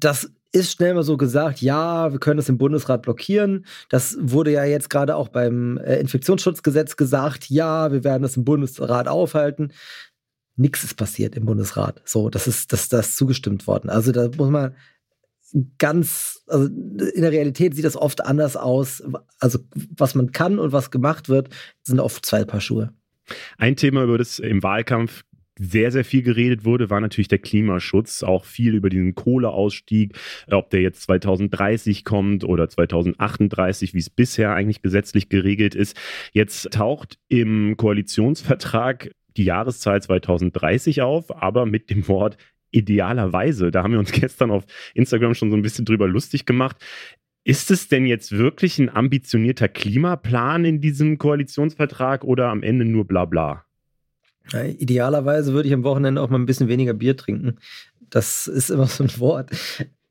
das 0.00 0.30
ist 0.52 0.72
schnell 0.72 0.94
mal 0.94 1.02
so 1.02 1.16
gesagt, 1.16 1.60
ja, 1.60 2.12
wir 2.12 2.18
können 2.18 2.38
das 2.38 2.48
im 2.48 2.58
Bundesrat 2.58 3.02
blockieren. 3.02 3.66
Das 3.88 4.16
wurde 4.20 4.52
ja 4.52 4.64
jetzt 4.64 4.90
gerade 4.90 5.16
auch 5.16 5.28
beim 5.28 5.78
äh, 5.78 5.96
Infektionsschutzgesetz 5.96 6.96
gesagt, 6.96 7.50
ja, 7.50 7.92
wir 7.92 8.04
werden 8.04 8.22
das 8.22 8.36
im 8.36 8.44
Bundesrat 8.44 9.08
aufhalten. 9.08 9.72
Nichts 10.56 10.84
ist 10.84 10.94
passiert 10.94 11.36
im 11.36 11.44
Bundesrat. 11.44 12.00
So, 12.04 12.30
das 12.30 12.46
ist, 12.46 12.72
das, 12.72 12.88
das 12.88 13.10
ist 13.10 13.16
zugestimmt 13.16 13.66
worden. 13.66 13.90
Also 13.90 14.12
da 14.12 14.30
muss 14.36 14.48
man 14.48 14.74
ganz, 15.78 16.42
also 16.46 16.66
in 16.66 17.22
der 17.22 17.32
Realität 17.32 17.74
sieht 17.74 17.84
das 17.84 17.96
oft 17.96 18.24
anders 18.24 18.56
aus. 18.56 19.02
Also 19.38 19.58
was 19.96 20.14
man 20.14 20.32
kann 20.32 20.58
und 20.58 20.72
was 20.72 20.90
gemacht 20.90 21.28
wird, 21.28 21.50
sind 21.82 22.00
oft 22.00 22.24
zwei 22.24 22.44
Paar 22.44 22.60
Schuhe. 22.60 22.92
Ein 23.58 23.76
Thema, 23.76 24.04
über 24.04 24.18
das 24.18 24.38
im 24.38 24.62
Wahlkampf 24.62 25.24
sehr, 25.58 25.90
sehr 25.90 26.04
viel 26.04 26.22
geredet 26.22 26.64
wurde, 26.64 26.90
war 26.90 27.00
natürlich 27.00 27.28
der 27.28 27.38
Klimaschutz. 27.38 28.22
Auch 28.22 28.44
viel 28.44 28.74
über 28.74 28.90
diesen 28.90 29.14
Kohleausstieg, 29.14 30.16
ob 30.50 30.70
der 30.70 30.82
jetzt 30.82 31.02
2030 31.02 32.04
kommt 32.04 32.44
oder 32.44 32.68
2038, 32.68 33.94
wie 33.94 33.98
es 33.98 34.10
bisher 34.10 34.54
eigentlich 34.54 34.82
gesetzlich 34.82 35.28
geregelt 35.28 35.74
ist. 35.74 35.96
Jetzt 36.32 36.72
taucht 36.72 37.18
im 37.28 37.76
Koalitionsvertrag 37.76 39.10
die 39.36 39.44
Jahreszahl 39.44 40.02
2030 40.02 41.02
auf, 41.02 41.42
aber 41.42 41.66
mit 41.66 41.90
dem 41.90 42.06
Wort 42.08 42.36
idealerweise. 42.70 43.70
Da 43.70 43.82
haben 43.82 43.92
wir 43.92 43.98
uns 43.98 44.12
gestern 44.20 44.50
auf 44.50 44.64
Instagram 44.94 45.34
schon 45.34 45.50
so 45.50 45.56
ein 45.56 45.62
bisschen 45.62 45.84
drüber 45.84 46.08
lustig 46.08 46.46
gemacht. 46.46 46.76
Ist 47.44 47.70
es 47.70 47.88
denn 47.88 48.06
jetzt 48.06 48.32
wirklich 48.32 48.78
ein 48.80 48.88
ambitionierter 48.88 49.68
Klimaplan 49.68 50.64
in 50.64 50.80
diesem 50.80 51.16
Koalitionsvertrag 51.16 52.24
oder 52.24 52.48
am 52.48 52.64
Ende 52.64 52.84
nur 52.84 53.06
Blabla? 53.06 53.65
Ja, 54.52 54.62
idealerweise 54.62 55.52
würde 55.52 55.68
ich 55.68 55.74
am 55.74 55.84
Wochenende 55.84 56.20
auch 56.20 56.30
mal 56.30 56.38
ein 56.38 56.46
bisschen 56.46 56.68
weniger 56.68 56.94
Bier 56.94 57.16
trinken. 57.16 57.58
Das 58.10 58.46
ist 58.46 58.70
immer 58.70 58.86
so 58.86 59.04
ein 59.04 59.18
Wort. 59.18 59.50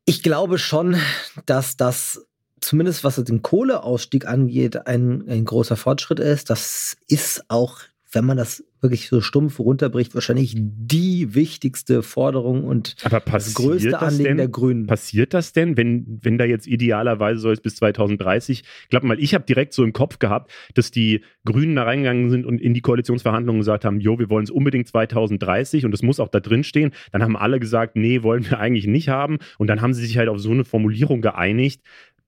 Ich 0.05 0.21
glaube 0.21 0.57
schon, 0.57 0.97
dass 1.45 1.77
das 1.77 2.25
zumindest 2.65 3.03
was 3.03 3.15
den 3.15 3.41
Kohleausstieg 3.41 4.27
angeht, 4.27 4.87
ein, 4.87 5.27
ein 5.29 5.45
großer 5.45 5.75
Fortschritt 5.75 6.19
ist. 6.19 6.49
Das 6.49 6.97
ist 7.07 7.45
auch, 7.47 7.79
wenn 8.15 8.25
man 8.25 8.37
das 8.37 8.63
wirklich 8.81 9.07
so 9.07 9.19
stumpf 9.21 9.59
runterbricht, 9.59 10.13
wahrscheinlich 10.15 10.55
die 10.57 11.33
wichtigste 11.33 12.03
Forderung 12.03 12.63
und 12.63 12.95
das 13.03 13.53
größte 13.53 13.99
Anliegen 13.99 14.23
denn, 14.23 14.37
der 14.37 14.47
Grünen. 14.47 14.87
Passiert 14.87 15.33
das 15.33 15.53
denn, 15.53 15.75
wenn, 15.75 16.19
wenn 16.21 16.37
da 16.37 16.45
jetzt 16.45 16.67
idealerweise 16.67 17.39
soll 17.39 17.53
es 17.53 17.61
bis 17.61 17.75
2030? 17.77 18.63
Ich 18.83 18.89
glaube 18.89 19.07
mal, 19.07 19.19
ich 19.19 19.33
habe 19.33 19.45
direkt 19.45 19.73
so 19.73 19.83
im 19.83 19.91
Kopf 19.91 20.19
gehabt, 20.19 20.51
dass 20.75 20.91
die 20.91 21.21
Grünen 21.45 21.75
da 21.75 21.83
reingegangen 21.83 22.29
sind 22.29 22.45
und 22.45 22.61
in 22.61 22.73
die 22.73 22.81
Koalitionsverhandlungen 22.81 23.59
gesagt 23.59 23.85
haben, 23.85 23.99
jo, 23.99 24.19
wir 24.19 24.29
wollen 24.29 24.43
es 24.43 24.51
unbedingt 24.51 24.87
2030 24.87 25.85
und 25.85 25.91
das 25.91 26.01
muss 26.01 26.19
auch 26.19 26.29
da 26.29 26.39
drin 26.39 26.63
stehen. 26.63 26.91
Dann 27.11 27.23
haben 27.23 27.35
alle 27.35 27.59
gesagt, 27.59 27.95
nee, 27.95 28.23
wollen 28.23 28.49
wir 28.49 28.59
eigentlich 28.59 28.87
nicht 28.87 29.09
haben. 29.09 29.39
Und 29.57 29.67
dann 29.67 29.81
haben 29.81 29.93
sie 29.93 30.05
sich 30.05 30.17
halt 30.17 30.29
auf 30.29 30.39
so 30.39 30.51
eine 30.51 30.63
Formulierung 30.63 31.21
geeinigt, 31.21 31.81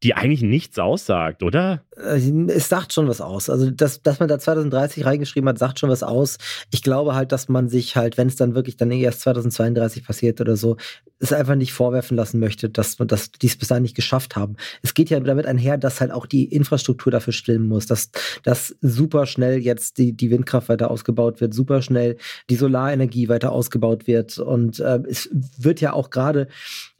die 0.03 0.13
eigentlich 0.13 0.43
nichts 0.43 0.77
aussagt, 0.77 1.41
oder? 1.41 1.81
Äh, 1.95 2.19
es 2.49 2.69
sagt 2.69 2.93
schon 2.93 3.07
was 3.07 3.19
aus. 3.19 3.49
Also, 3.49 3.71
dass, 3.71 4.03
dass 4.03 4.19
man 4.19 4.29
da 4.29 4.37
2030 4.37 5.05
reingeschrieben 5.05 5.49
hat, 5.49 5.57
sagt 5.57 5.79
schon 5.79 5.89
was 5.89 6.03
aus. 6.03 6.37
Ich 6.71 6.83
glaube 6.83 7.15
halt, 7.15 7.31
dass 7.31 7.49
man 7.49 7.67
sich 7.67 7.95
halt, 7.95 8.17
wenn 8.17 8.27
es 8.27 8.35
dann 8.35 8.53
wirklich 8.53 8.77
dann 8.77 8.91
erst 8.91 9.21
2032 9.21 10.05
passiert 10.05 10.39
oder 10.39 10.55
so, 10.55 10.77
es 11.19 11.33
einfach 11.33 11.55
nicht 11.55 11.73
vorwerfen 11.73 12.15
lassen 12.15 12.39
möchte, 12.39 12.69
dass 12.69 12.99
man 12.99 13.07
die 13.07 13.47
es 13.47 13.57
bis 13.57 13.67
dahin 13.67 13.81
nicht 13.81 13.95
geschafft 13.95 14.35
haben. 14.35 14.55
Es 14.83 14.93
geht 14.93 15.09
ja 15.09 15.19
damit 15.19 15.47
einher, 15.47 15.79
dass 15.79 15.99
halt 15.99 16.11
auch 16.11 16.27
die 16.27 16.45
Infrastruktur 16.45 17.11
dafür 17.11 17.33
stimmen 17.33 17.67
muss, 17.67 17.87
dass, 17.87 18.11
dass 18.43 18.75
super 18.81 19.25
schnell 19.25 19.57
jetzt 19.57 19.97
die, 19.97 20.13
die 20.13 20.29
Windkraft 20.29 20.69
weiter 20.69 20.91
ausgebaut 20.91 21.41
wird, 21.41 21.55
super 21.55 21.81
schnell 21.81 22.17
die 22.51 22.55
Solarenergie 22.55 23.29
weiter 23.29 23.51
ausgebaut 23.51 24.05
wird. 24.05 24.37
Und 24.37 24.79
äh, 24.79 24.99
es 25.07 25.29
wird 25.57 25.81
ja 25.81 25.93
auch 25.93 26.11
gerade 26.11 26.47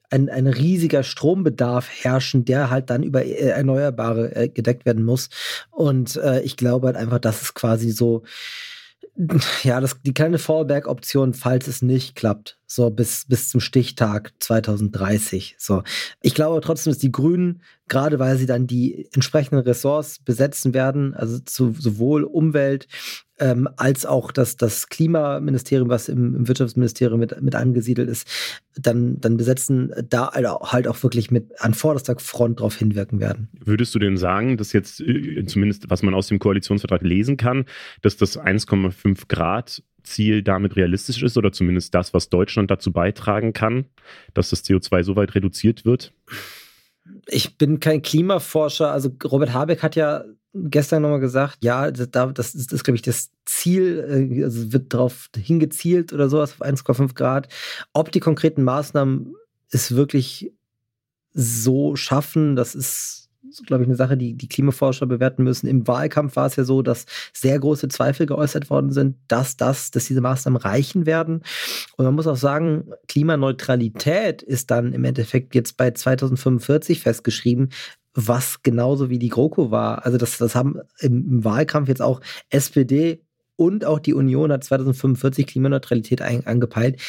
ein, 0.10 0.30
ein 0.30 0.48
riesiger 0.48 1.04
Strombedarf 1.04 1.90
herrschen, 1.90 2.46
der 2.46 2.70
halt 2.70 2.90
dann 2.90 3.04
über 3.04 3.26
äh, 3.26 3.50
Erneuerbare 3.50 4.36
äh, 4.36 4.50
gedeckt 4.50 4.86
werden 4.86 5.04
muss. 5.04 5.30
Und 5.72 6.16
äh, 6.18 6.42
ich 6.42 6.58
glaube 6.58 6.88
halt 6.88 6.98
einfach, 6.98 7.20
dass 7.20 7.42
es 7.42 7.54
quasi 7.54 7.92
so, 7.92 8.24
ja, 9.64 9.82
das, 9.82 10.02
die 10.02 10.14
kleine 10.14 10.38
Fallback-Option, 10.38 11.34
falls 11.34 11.68
es 11.68 11.82
nicht 11.82 12.16
klappt, 12.16 12.57
so 12.68 12.90
bis, 12.90 13.26
bis 13.28 13.50
zum 13.50 13.62
Stichtag 13.62 14.34
2030. 14.40 15.56
So. 15.58 15.84
Ich 16.22 16.36
glaube 16.36 16.60
trotzdem, 16.62 16.92
dass 16.92 17.00
die 17.00 17.12
Grünen, 17.12 17.62
gerade 17.88 18.20
weil 18.20 18.38
sie 18.38 18.46
dann 18.46 18.68
die 18.68 19.08
entsprechenden 19.14 19.62
Ressorts 19.62 20.20
besetzen 20.20 20.74
werden, 20.74 21.14
also 21.14 21.40
zu, 21.40 21.74
sowohl 21.80 22.24
Umwelt 22.24 22.88
ähm, 23.40 23.70
als 23.78 24.06
auch 24.06 24.32
das, 24.32 24.58
das 24.58 24.90
Klimaministerium, 24.90 25.90
was 25.90 26.10
im, 26.10 26.36
im, 26.36 26.48
Wirtschaftsministerium 26.48 27.20
mit, 27.20 27.42
mit 27.42 27.56
angesiedelt 27.56 28.10
ist, 28.10 28.28
dann, 28.76 29.22
dann 29.22 29.38
besetzen, 29.38 29.94
da 30.10 30.32
halt 30.34 30.88
auch 30.88 31.04
wirklich 31.04 31.32
mit 31.32 31.62
an 31.62 31.74
vorderster 31.74 32.18
Front 32.20 32.60
darauf 32.60 32.76
hinwirken 32.76 33.20
werden. 33.20 33.48
Würdest 33.64 33.96
du 33.96 34.00
denn 34.00 34.18
sagen, 34.18 34.58
dass 34.58 34.74
jetzt 34.74 35.00
äh, 35.00 35.46
zumindest, 35.46 35.90
was 35.90 36.04
man 36.04 36.14
aus 36.14 36.28
dem 36.28 36.40
Koalitionsvertrag 36.40 37.02
lesen 37.02 37.38
kann, 37.38 37.66
dass 38.02 38.18
das 38.18 38.38
1,5 38.38 39.28
Grad 39.30 39.84
Ziel 40.10 40.44
damit 40.44 40.76
realistisch 40.76 41.24
ist 41.24 41.38
oder 41.38 41.52
zumindest 41.52 41.94
das, 41.94 42.14
was 42.14 42.30
Deutschland 42.30 42.72
dazu 42.72 42.92
beitragen 42.92 43.54
kann, 43.54 43.86
dass 44.34 44.50
das 44.50 44.64
CO2 44.64 45.04
so 45.04 45.16
weit 45.16 45.36
reduziert 45.36 45.86
wird? 45.86 46.14
Ich 47.28 47.58
bin 47.58 47.80
kein 47.80 48.02
Klimaforscher. 48.02 48.92
Also 48.92 49.12
Robert 49.24 49.54
Habeck 49.54 49.84
hat 49.84 49.96
ja 49.96 50.26
gestern 50.54 51.02
nochmal 51.04 51.20
gesagt, 51.20 51.60
ja, 51.62 51.92
das, 51.92 52.56
ist, 52.56 52.74
ist 52.74 52.84
glaube 52.84 52.96
ich, 52.96 53.02
das 53.02 53.32
Ziel, 53.46 54.30
äh, 54.40 54.44
also 54.44 54.74
wird 54.74 54.94
darauf 54.94 55.30
hingezielt 55.36 56.14
oder 56.14 56.30
sowas 56.30 56.54
auf 56.54 56.68
1,5 56.68 57.14
Grad. 57.14 57.48
Ob 57.94 58.12
die 58.12 58.20
konkreten 58.20 58.64
Maßnahmen 58.64 59.36
es 59.72 59.96
wirklich 59.96 60.52
so 61.34 61.96
schaffen, 61.96 62.56
das 62.56 62.76
ist 62.76 63.27
glaube 63.66 63.84
ich, 63.84 63.90
eine 63.90 63.96
Sache, 63.96 64.18
die 64.18 64.34
die 64.34 64.48
Klimaforscher 64.48 65.06
bewerten 65.06 65.44
müssen. 65.44 65.68
Im 65.68 65.88
Wahlkampf 65.88 66.36
war 66.36 66.48
es 66.48 66.56
ja 66.56 66.64
so, 66.64 66.82
dass 66.82 67.06
sehr 67.34 67.60
große 67.60 67.88
Zweifel 67.88 68.26
geäußert 68.26 68.70
worden 68.70 68.92
sind, 68.92 69.18
dass 69.28 69.58
das, 69.58 69.92
dass 69.92 70.06
diese 70.06 70.22
Maßnahmen 70.22 70.60
reichen 70.60 71.06
werden. 71.06 71.44
Und 71.96 72.06
man 72.06 72.16
muss 72.16 72.28
auch 72.28 72.38
sagen, 72.38 72.92
Klimaneutralität 73.08 74.42
ist 74.42 74.72
dann 74.72 74.94
im 74.94 75.04
Endeffekt 75.04 75.56
jetzt 75.56 75.78
bei 75.78 75.92
2045 75.92 77.02
festgeschrieben, 77.02 77.70
was 78.14 78.64
genauso 78.64 79.10
wie 79.10 79.20
die 79.20 79.30
GroKo 79.30 79.70
war. 79.70 80.06
Also 80.06 80.18
das, 80.18 80.38
das 80.38 80.56
haben 80.56 80.80
im, 81.00 81.44
Wahlkampf 81.44 81.88
jetzt 81.88 82.02
auch 82.02 82.20
SPD 82.50 83.22
und 83.56 83.86
auch 83.86 84.00
die 84.00 84.14
Union 84.14 84.52
hat 84.52 84.64
2045 84.64 85.46
Klimaneutralität 85.48 86.22
angepeilt. 86.22 87.02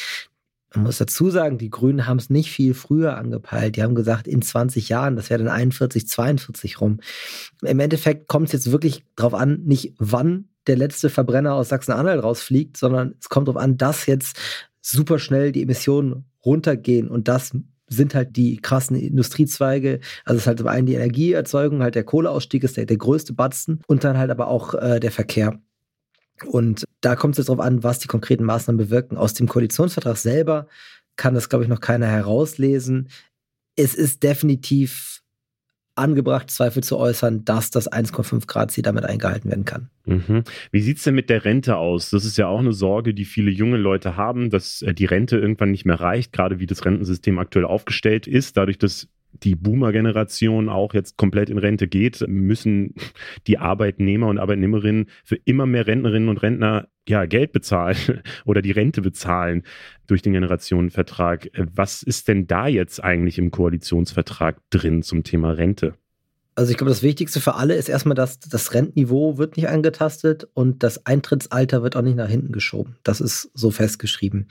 Man 0.73 0.83
muss 0.83 0.99
dazu 0.99 1.29
sagen, 1.29 1.57
die 1.57 1.71
Grünen 1.71 2.05
haben 2.05 2.17
es 2.17 2.29
nicht 2.29 2.51
viel 2.51 2.73
früher 2.73 3.17
angepeilt. 3.17 3.75
Die 3.75 3.83
haben 3.83 3.95
gesagt, 3.95 4.27
in 4.27 4.41
20 4.41 4.89
Jahren, 4.89 5.15
das 5.15 5.29
wäre 5.29 5.43
dann 5.43 5.51
41, 5.51 6.07
42 6.07 6.79
rum. 6.79 6.99
Im 7.63 7.79
Endeffekt 7.79 8.27
kommt 8.27 8.47
es 8.47 8.53
jetzt 8.53 8.71
wirklich 8.71 9.03
darauf 9.15 9.33
an, 9.33 9.63
nicht 9.65 9.95
wann 9.97 10.49
der 10.67 10.77
letzte 10.77 11.09
Verbrenner 11.09 11.55
aus 11.55 11.69
Sachsen-Anhalt 11.69 12.23
rausfliegt, 12.23 12.77
sondern 12.77 13.15
es 13.19 13.29
kommt 13.29 13.47
darauf 13.47 13.61
an, 13.61 13.77
dass 13.77 14.05
jetzt 14.05 14.37
super 14.81 15.17
schnell 15.17 15.51
die 15.51 15.63
Emissionen 15.63 16.25
runtergehen 16.45 17.09
und 17.09 17.27
das 17.27 17.51
sind 17.87 18.13
halt 18.13 18.37
die 18.37 18.57
krassen 18.57 18.95
Industriezweige. 18.95 19.99
Also 20.23 20.37
es 20.37 20.43
ist 20.43 20.47
halt 20.47 20.59
zum 20.59 20.67
einen 20.67 20.85
die 20.85 20.93
Energieerzeugung, 20.93 21.81
halt 21.81 21.95
der 21.95 22.03
Kohleausstieg 22.03 22.63
ist 22.63 22.77
der, 22.77 22.85
der 22.85 22.97
größte 22.97 23.33
Batzen 23.33 23.81
und 23.87 24.03
dann 24.03 24.17
halt 24.17 24.29
aber 24.29 24.47
auch 24.47 24.75
äh, 24.75 24.99
der 24.99 25.11
Verkehr. 25.11 25.59
Und 26.45 26.85
da 27.01 27.15
kommt 27.15 27.33
es 27.33 27.37
jetzt 27.39 27.49
darauf 27.49 27.63
an, 27.63 27.83
was 27.83 27.99
die 27.99 28.07
konkreten 28.07 28.43
Maßnahmen 28.43 28.77
bewirken. 28.77 29.17
Aus 29.17 29.33
dem 29.33 29.47
Koalitionsvertrag 29.47 30.17
selber 30.17 30.67
kann 31.15 31.33
das, 31.33 31.49
glaube 31.49 31.63
ich, 31.63 31.69
noch 31.69 31.81
keiner 31.81 32.07
herauslesen. 32.07 33.09
Es 33.75 33.95
ist 33.95 34.23
definitiv 34.23 35.21
angebracht, 35.99 36.49
Zweifel 36.49 36.81
zu 36.81 36.97
äußern, 36.97 37.45
dass 37.45 37.69
das 37.69 37.91
1,5 37.91 38.47
Grad 38.47 38.71
Ziel 38.71 38.83
damit 38.83 39.05
eingehalten 39.05 39.49
werden 39.49 39.65
kann. 39.65 39.89
Mhm. 40.05 40.43
Wie 40.71 40.81
sieht 40.81 40.97
es 40.97 41.03
denn 41.03 41.15
mit 41.15 41.29
der 41.29 41.45
Rente 41.45 41.77
aus? 41.77 42.09
Das 42.09 42.25
ist 42.25 42.37
ja 42.37 42.47
auch 42.47 42.59
eine 42.59 42.73
Sorge, 42.73 43.13
die 43.13 43.25
viele 43.25 43.51
junge 43.51 43.77
Leute 43.77 44.15
haben, 44.15 44.49
dass 44.49 44.81
äh, 44.81 44.93
die 44.93 45.05
Rente 45.05 45.37
irgendwann 45.37 45.71
nicht 45.71 45.85
mehr 45.85 45.99
reicht, 45.99 46.31
gerade 46.31 46.59
wie 46.59 46.65
das 46.65 46.85
Rentensystem 46.85 47.37
aktuell 47.37 47.65
aufgestellt 47.65 48.25
ist, 48.25 48.57
dadurch, 48.57 48.77
dass 48.77 49.07
die 49.33 49.55
Boomer-Generation 49.55 50.69
auch 50.69 50.93
jetzt 50.93 51.17
komplett 51.17 51.49
in 51.49 51.57
Rente 51.57 51.87
geht, 51.87 52.25
müssen 52.27 52.95
die 53.47 53.57
Arbeitnehmer 53.57 54.27
und 54.27 54.37
Arbeitnehmerinnen 54.37 55.07
für 55.23 55.37
immer 55.45 55.65
mehr 55.65 55.87
Rentnerinnen 55.87 56.29
und 56.29 56.41
Rentner 56.41 56.87
ja 57.07 57.25
Geld 57.25 57.51
bezahlen 57.51 57.97
oder 58.45 58.61
die 58.61 58.71
Rente 58.71 59.01
bezahlen 59.01 59.63
durch 60.07 60.21
den 60.21 60.33
Generationenvertrag. 60.33 61.49
Was 61.73 62.03
ist 62.03 62.27
denn 62.27 62.47
da 62.47 62.67
jetzt 62.67 63.03
eigentlich 63.03 63.37
im 63.37 63.51
Koalitionsvertrag 63.51 64.57
drin 64.69 65.03
zum 65.03 65.23
Thema 65.23 65.51
Rente? 65.51 65.93
Also 66.55 66.71
ich 66.71 66.77
glaube, 66.77 66.89
das 66.89 67.03
Wichtigste 67.03 67.39
für 67.39 67.55
alle 67.55 67.75
ist 67.75 67.87
erstmal, 67.87 68.15
dass 68.15 68.39
das 68.39 68.73
Rentniveau 68.73 69.37
wird 69.37 69.55
nicht 69.55 69.69
angetastet 69.69 70.45
und 70.53 70.83
das 70.83 71.05
Eintrittsalter 71.05 71.83
wird 71.83 71.95
auch 71.95 72.01
nicht 72.01 72.17
nach 72.17 72.27
hinten 72.27 72.51
geschoben. 72.51 72.97
Das 73.03 73.21
ist 73.21 73.49
so 73.53 73.71
festgeschrieben. 73.71 74.49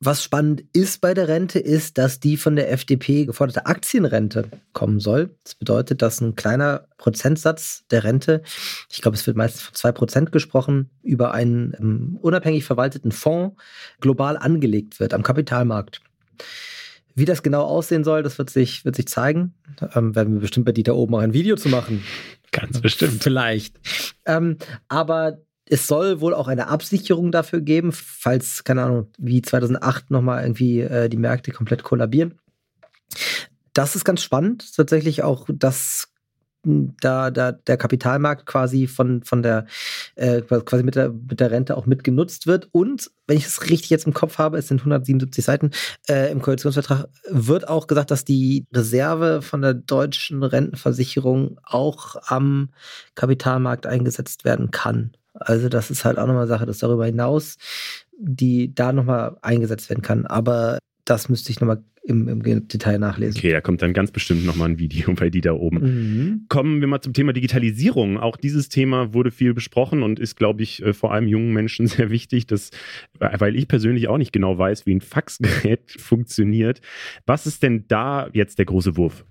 Was 0.00 0.22
spannend 0.22 0.62
ist 0.72 1.00
bei 1.00 1.12
der 1.12 1.26
Rente, 1.26 1.58
ist, 1.58 1.98
dass 1.98 2.20
die 2.20 2.36
von 2.36 2.54
der 2.54 2.70
FDP 2.70 3.26
geforderte 3.26 3.66
Aktienrente 3.66 4.48
kommen 4.72 5.00
soll. 5.00 5.34
Das 5.42 5.56
bedeutet, 5.56 6.02
dass 6.02 6.20
ein 6.20 6.36
kleiner 6.36 6.86
Prozentsatz 6.98 7.84
der 7.90 8.04
Rente, 8.04 8.42
ich 8.90 9.02
glaube, 9.02 9.16
es 9.16 9.26
wird 9.26 9.36
meistens 9.36 9.62
von 9.62 9.74
zwei 9.74 9.90
Prozent 9.90 10.30
gesprochen, 10.30 10.90
über 11.02 11.34
einen 11.34 11.74
um, 11.74 11.84
ähm, 11.84 12.18
unabhängig 12.22 12.64
verwalteten 12.64 13.10
Fonds 13.10 13.60
global 14.00 14.36
angelegt 14.36 15.00
wird 15.00 15.14
am 15.14 15.24
Kapitalmarkt. 15.24 16.00
Wie 17.16 17.24
das 17.24 17.42
genau 17.42 17.64
aussehen 17.64 18.04
soll, 18.04 18.22
das 18.22 18.38
wird 18.38 18.50
sich, 18.50 18.84
wird 18.84 18.94
sich 18.94 19.08
zeigen. 19.08 19.54
Ähm, 19.96 20.14
werden 20.14 20.34
wir 20.34 20.40
bestimmt 20.40 20.66
bei 20.66 20.72
Dieter 20.72 20.94
oben 20.94 21.16
auch 21.16 21.20
ein 21.20 21.32
Video 21.32 21.56
zu 21.56 21.68
machen. 21.68 22.04
Ganz 22.52 22.80
bestimmt. 22.80 23.20
Vielleicht. 23.24 23.80
Ähm, 24.24 24.58
aber 24.86 25.38
es 25.70 25.86
soll 25.86 26.20
wohl 26.20 26.34
auch 26.34 26.48
eine 26.48 26.68
Absicherung 26.68 27.32
dafür 27.32 27.60
geben, 27.60 27.92
falls, 27.92 28.64
keine 28.64 28.82
Ahnung, 28.84 29.08
wie 29.18 29.42
2008 29.42 30.10
nochmal 30.10 30.42
irgendwie 30.42 30.80
äh, 30.80 31.08
die 31.08 31.16
Märkte 31.16 31.52
komplett 31.52 31.82
kollabieren. 31.82 32.38
Das 33.72 33.94
ist 33.94 34.04
ganz 34.04 34.22
spannend, 34.22 34.74
tatsächlich 34.74 35.22
auch, 35.22 35.46
dass 35.52 36.08
hm, 36.64 36.94
da, 37.00 37.30
da 37.30 37.52
der 37.52 37.76
Kapitalmarkt 37.76 38.46
quasi 38.46 38.86
von, 38.86 39.22
von 39.22 39.42
der, 39.42 39.66
äh, 40.16 40.42
quasi 40.42 40.82
mit 40.82 40.96
der, 40.96 41.10
mit 41.10 41.38
der 41.38 41.50
Rente 41.50 41.76
auch 41.76 41.86
mitgenutzt 41.86 42.46
wird. 42.46 42.68
Und 42.72 43.10
wenn 43.26 43.36
ich 43.36 43.46
es 43.46 43.68
richtig 43.70 43.90
jetzt 43.90 44.06
im 44.06 44.14
Kopf 44.14 44.38
habe, 44.38 44.58
es 44.58 44.68
sind 44.68 44.80
177 44.80 45.44
Seiten 45.44 45.70
äh, 46.08 46.32
im 46.32 46.42
Koalitionsvertrag, 46.42 47.08
wird 47.28 47.68
auch 47.68 47.86
gesagt, 47.86 48.10
dass 48.10 48.24
die 48.24 48.66
Reserve 48.72 49.42
von 49.42 49.62
der 49.62 49.74
deutschen 49.74 50.42
Rentenversicherung 50.42 51.60
auch 51.62 52.16
am 52.26 52.70
Kapitalmarkt 53.14 53.86
eingesetzt 53.86 54.44
werden 54.44 54.70
kann. 54.72 55.12
Also 55.40 55.68
das 55.68 55.90
ist 55.90 56.04
halt 56.04 56.18
auch 56.18 56.26
nochmal 56.26 56.46
Sache, 56.46 56.66
dass 56.66 56.78
darüber 56.78 57.06
hinaus 57.06 57.56
die 58.18 58.74
da 58.74 58.92
nochmal 58.92 59.36
eingesetzt 59.42 59.88
werden 59.88 60.02
kann. 60.02 60.26
Aber 60.26 60.78
das 61.04 61.28
müsste 61.28 61.52
ich 61.52 61.60
nochmal 61.60 61.82
im, 62.02 62.26
im 62.26 62.68
Detail 62.68 62.98
nachlesen. 62.98 63.38
Okay, 63.38 63.52
da 63.52 63.60
kommt 63.60 63.82
dann 63.82 63.92
ganz 63.92 64.10
bestimmt 64.10 64.44
nochmal 64.44 64.70
ein 64.70 64.78
Video 64.78 65.12
bei 65.14 65.30
die 65.30 65.40
da 65.40 65.52
oben. 65.52 65.80
Mhm. 65.80 66.46
Kommen 66.48 66.80
wir 66.80 66.88
mal 66.88 67.00
zum 67.00 67.12
Thema 67.12 67.32
Digitalisierung. 67.32 68.18
Auch 68.18 68.36
dieses 68.36 68.68
Thema 68.68 69.12
wurde 69.12 69.30
viel 69.30 69.54
besprochen 69.54 70.02
und 70.02 70.18
ist, 70.18 70.36
glaube 70.36 70.62
ich, 70.62 70.82
äh, 70.82 70.92
vor 70.92 71.12
allem 71.12 71.28
jungen 71.28 71.52
Menschen 71.52 71.86
sehr 71.86 72.10
wichtig, 72.10 72.46
dass, 72.46 72.70
weil 73.18 73.56
ich 73.56 73.68
persönlich 73.68 74.08
auch 74.08 74.18
nicht 74.18 74.32
genau 74.32 74.58
weiß, 74.58 74.86
wie 74.86 74.94
ein 74.94 75.00
Faxgerät 75.00 75.92
funktioniert. 75.98 76.80
Was 77.26 77.46
ist 77.46 77.62
denn 77.62 77.84
da 77.88 78.28
jetzt 78.32 78.58
der 78.58 78.66
große 78.66 78.96
Wurf? 78.96 79.24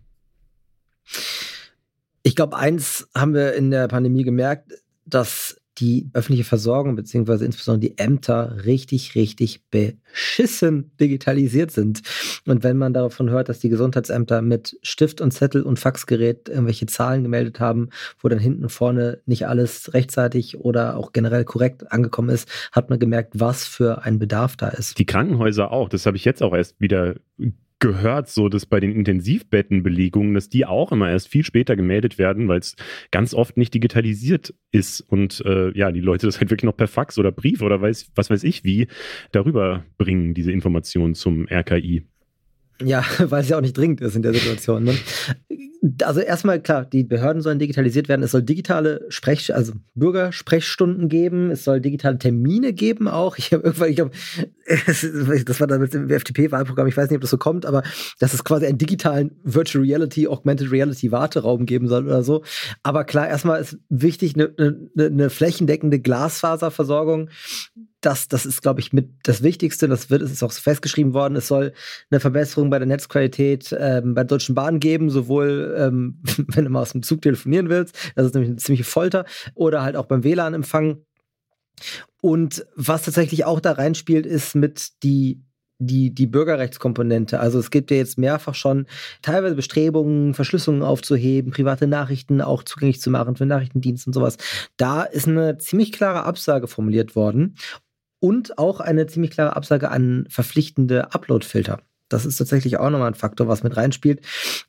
Ich 2.23 2.35
glaube, 2.35 2.57
eins 2.57 3.07
haben 3.15 3.33
wir 3.33 3.53
in 3.53 3.71
der 3.71 3.87
Pandemie 3.87 4.23
gemerkt, 4.23 4.73
dass 5.05 5.57
die 5.77 6.09
öffentliche 6.13 6.43
Versorgung 6.43 6.95
beziehungsweise 6.95 7.45
insbesondere 7.45 7.91
die 7.91 7.97
Ämter 7.97 8.65
richtig, 8.65 9.15
richtig 9.15 9.61
beschissen 9.69 10.91
digitalisiert 10.99 11.71
sind. 11.71 12.01
Und 12.45 12.63
wenn 12.63 12.77
man 12.77 12.93
davon 12.93 13.29
hört, 13.29 13.49
dass 13.49 13.59
die 13.59 13.69
Gesundheitsämter 13.69 14.41
mit 14.41 14.77
Stift 14.81 15.21
und 15.21 15.31
Zettel 15.31 15.61
und 15.61 15.79
Faxgerät 15.79 16.49
irgendwelche 16.49 16.87
Zahlen 16.87 17.23
gemeldet 17.23 17.59
haben, 17.59 17.89
wo 18.19 18.27
dann 18.27 18.39
hinten 18.39 18.63
und 18.63 18.71
vorne 18.71 19.21
nicht 19.25 19.47
alles 19.47 19.93
rechtzeitig 19.93 20.59
oder 20.59 20.97
auch 20.97 21.11
generell 21.11 21.45
korrekt 21.45 21.91
angekommen 21.91 22.29
ist, 22.29 22.49
hat 22.71 22.89
man 22.89 22.99
gemerkt, 22.99 23.33
was 23.35 23.65
für 23.65 24.03
ein 24.03 24.19
Bedarf 24.19 24.55
da 24.55 24.69
ist. 24.69 24.97
Die 24.97 25.05
Krankenhäuser 25.05 25.71
auch, 25.71 25.89
das 25.89 26.05
habe 26.05 26.17
ich 26.17 26.25
jetzt 26.25 26.41
auch 26.41 26.53
erst 26.53 26.79
wieder 26.79 27.15
gehört, 27.79 28.29
so 28.29 28.49
dass 28.49 28.65
bei 28.65 28.79
den 28.79 28.91
Intensivbettenbelegungen, 28.91 30.33
dass 30.33 30.49
die 30.49 30.65
auch 30.65 30.91
immer 30.91 31.09
erst 31.09 31.27
viel 31.27 31.43
später 31.43 31.75
gemeldet 31.75 32.17
werden, 32.17 32.47
weil 32.47 32.59
es 32.59 32.75
ganz 33.11 33.33
oft 33.33 33.57
nicht 33.57 33.73
digitalisiert 33.73 34.53
ist 34.71 35.01
und 35.01 35.43
äh, 35.45 35.71
ja, 35.77 35.91
die 35.91 36.01
Leute 36.01 36.25
das 36.27 36.39
halt 36.39 36.49
wirklich 36.49 36.65
noch 36.65 36.77
per 36.77 36.87
Fax 36.87 37.17
oder 37.17 37.31
Brief 37.31 37.61
oder 37.61 37.81
weiß, 37.81 38.11
was 38.15 38.29
weiß 38.29 38.43
ich 38.43 38.63
wie 38.63 38.87
darüber 39.31 39.85
bringen, 39.97 40.33
diese 40.33 40.51
Informationen 40.51 41.15
zum 41.15 41.47
RKI. 41.47 42.03
Ja, 42.83 43.03
weil 43.19 43.41
es 43.41 43.49
ja 43.49 43.57
auch 43.57 43.61
nicht 43.61 43.77
dringend 43.77 44.01
ist 44.01 44.15
in 44.15 44.21
der 44.21 44.33
Situation. 44.33 44.83
Ne? 44.83 44.95
Also 46.03 46.21
erstmal 46.21 46.61
klar, 46.61 46.85
die 46.85 47.03
Behörden 47.03 47.41
sollen 47.41 47.59
digitalisiert 47.59 48.09
werden. 48.09 48.23
Es 48.23 48.31
soll 48.31 48.43
digitale 48.43 49.05
Sprech, 49.09 49.53
also 49.53 49.73
Bürgersprechstunden 49.95 51.09
geben. 51.09 51.51
Es 51.51 51.63
soll 51.63 51.81
digitale 51.81 52.17
Termine 52.17 52.73
geben 52.73 53.07
auch. 53.07 53.37
Ich 53.37 53.53
habe 53.53 53.63
irgendwann, 53.63 53.89
ich 53.89 53.95
glaube, 53.95 54.11
das 55.45 55.59
war 55.59 55.67
damals 55.67 55.93
im 55.93 56.09
FDP-Wahlprogramm. 56.09 56.87
Ich 56.87 56.97
weiß 56.97 57.09
nicht, 57.09 57.17
ob 57.17 57.21
das 57.21 57.29
so 57.29 57.37
kommt, 57.37 57.65
aber 57.65 57.83
dass 58.19 58.33
es 58.33 58.43
quasi 58.43 58.65
einen 58.65 58.77
digitalen 58.77 59.31
Virtual 59.43 59.83
Reality, 59.83 60.27
Augmented 60.27 60.71
Reality 60.71 61.11
Warteraum 61.11 61.65
geben 61.65 61.87
soll 61.87 62.05
oder 62.05 62.23
so. 62.23 62.43
Aber 62.83 63.03
klar, 63.03 63.27
erstmal 63.27 63.61
ist 63.61 63.77
wichtig 63.89 64.35
eine, 64.35 64.53
eine, 64.57 65.05
eine 65.05 65.29
flächendeckende 65.29 65.99
Glasfaserversorgung 65.99 67.29
das, 68.01 68.27
das 68.27 68.45
ist, 68.45 68.61
glaube 68.61 68.79
ich, 68.79 68.93
mit 68.93 69.09
das 69.23 69.41
Wichtigste. 69.41 69.87
Das 69.87 70.09
wird, 70.09 70.21
ist 70.21 70.43
auch 70.43 70.51
festgeschrieben 70.51 71.13
worden. 71.13 71.35
Es 71.35 71.47
soll 71.47 71.73
eine 72.11 72.19
Verbesserung 72.19 72.69
bei 72.69 72.77
der 72.77 72.87
Netzqualität 72.87 73.75
ähm, 73.77 74.13
bei 74.13 74.21
der 74.21 74.27
Deutschen 74.27 74.55
Bahn 74.55 74.79
geben, 74.79 75.09
sowohl 75.09 75.75
ähm, 75.77 76.21
wenn 76.47 76.65
du 76.65 76.69
mal 76.69 76.81
aus 76.81 76.91
dem 76.91 77.03
Zug 77.03 77.21
telefonieren 77.21 77.69
willst, 77.69 77.95
das 78.15 78.27
ist 78.27 78.33
nämlich 78.33 78.49
eine 78.49 78.57
ziemliche 78.57 78.83
Folter, 78.83 79.25
oder 79.55 79.81
halt 79.81 79.95
auch 79.95 80.05
beim 80.05 80.23
WLAN-Empfang. 80.23 81.03
Und 82.21 82.65
was 82.75 83.03
tatsächlich 83.03 83.45
auch 83.45 83.59
da 83.59 83.73
reinspielt, 83.73 84.25
ist 84.25 84.55
mit 84.55 85.03
die 85.03 85.43
die, 85.79 86.13
die 86.13 86.27
Bürgerrechtskomponente. 86.27 87.39
Also 87.39 87.59
es 87.59 87.69
gibt 87.69 87.91
ja 87.91 87.97
jetzt 87.97 88.17
mehrfach 88.17 88.55
schon 88.55 88.87
teilweise 89.21 89.55
Bestrebungen, 89.55 90.33
Verschlüsselungen 90.33 90.83
aufzuheben, 90.83 91.51
private 91.51 91.87
Nachrichten 91.87 92.41
auch 92.41 92.63
zugänglich 92.63 92.99
zu 92.99 93.11
machen 93.11 93.35
für 93.35 93.45
Nachrichtendienste 93.45 94.09
und 94.09 94.13
sowas. 94.13 94.37
Da 94.77 95.03
ist 95.03 95.27
eine 95.27 95.57
ziemlich 95.57 95.91
klare 95.91 96.23
Absage 96.23 96.67
formuliert 96.67 97.15
worden 97.15 97.55
und 98.19 98.57
auch 98.57 98.79
eine 98.79 99.07
ziemlich 99.07 99.31
klare 99.31 99.55
Absage 99.55 99.91
an 99.91 100.25
verpflichtende 100.29 101.13
Upload-Filter. 101.13 101.79
Das 102.09 102.25
ist 102.25 102.37
tatsächlich 102.37 102.77
auch 102.77 102.89
nochmal 102.89 103.09
ein 103.09 103.15
Faktor, 103.15 103.47
was 103.47 103.63
mit 103.63 103.75
reinspielt. 103.75 104.21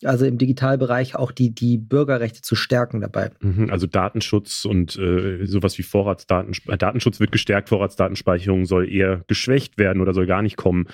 Also 0.03 0.24
im 0.27 0.38
Digitalbereich 0.38 1.16
auch 1.16 1.33
die, 1.33 1.55
die 1.55 1.79
Bürgerrechte 1.79 2.42
zu 2.42 2.57
stärken 2.57 3.01
dabei. 3.01 3.31
Mhm, 3.40 3.70
also 3.70 3.87
Datenschutz 3.87 4.64
und 4.64 4.96
äh, 4.98 5.46
sowas 5.46 5.79
wie 5.79 5.83
Vorratsdatenschutz. 5.83 6.68
Äh, 6.68 6.79
Datenschutz 6.79 7.20
wird 7.20 7.33
gestärkt, 7.33 7.68
Vorratsdatenspeicherung 7.68 8.66
soll 8.66 8.90
eher 8.92 9.24
geschwächt 9.29 9.79
werden 9.79 10.03
oder 10.03 10.14
soll 10.14 10.27
gar 10.27 10.42
nicht 10.42 10.57
kommen. 10.57 10.88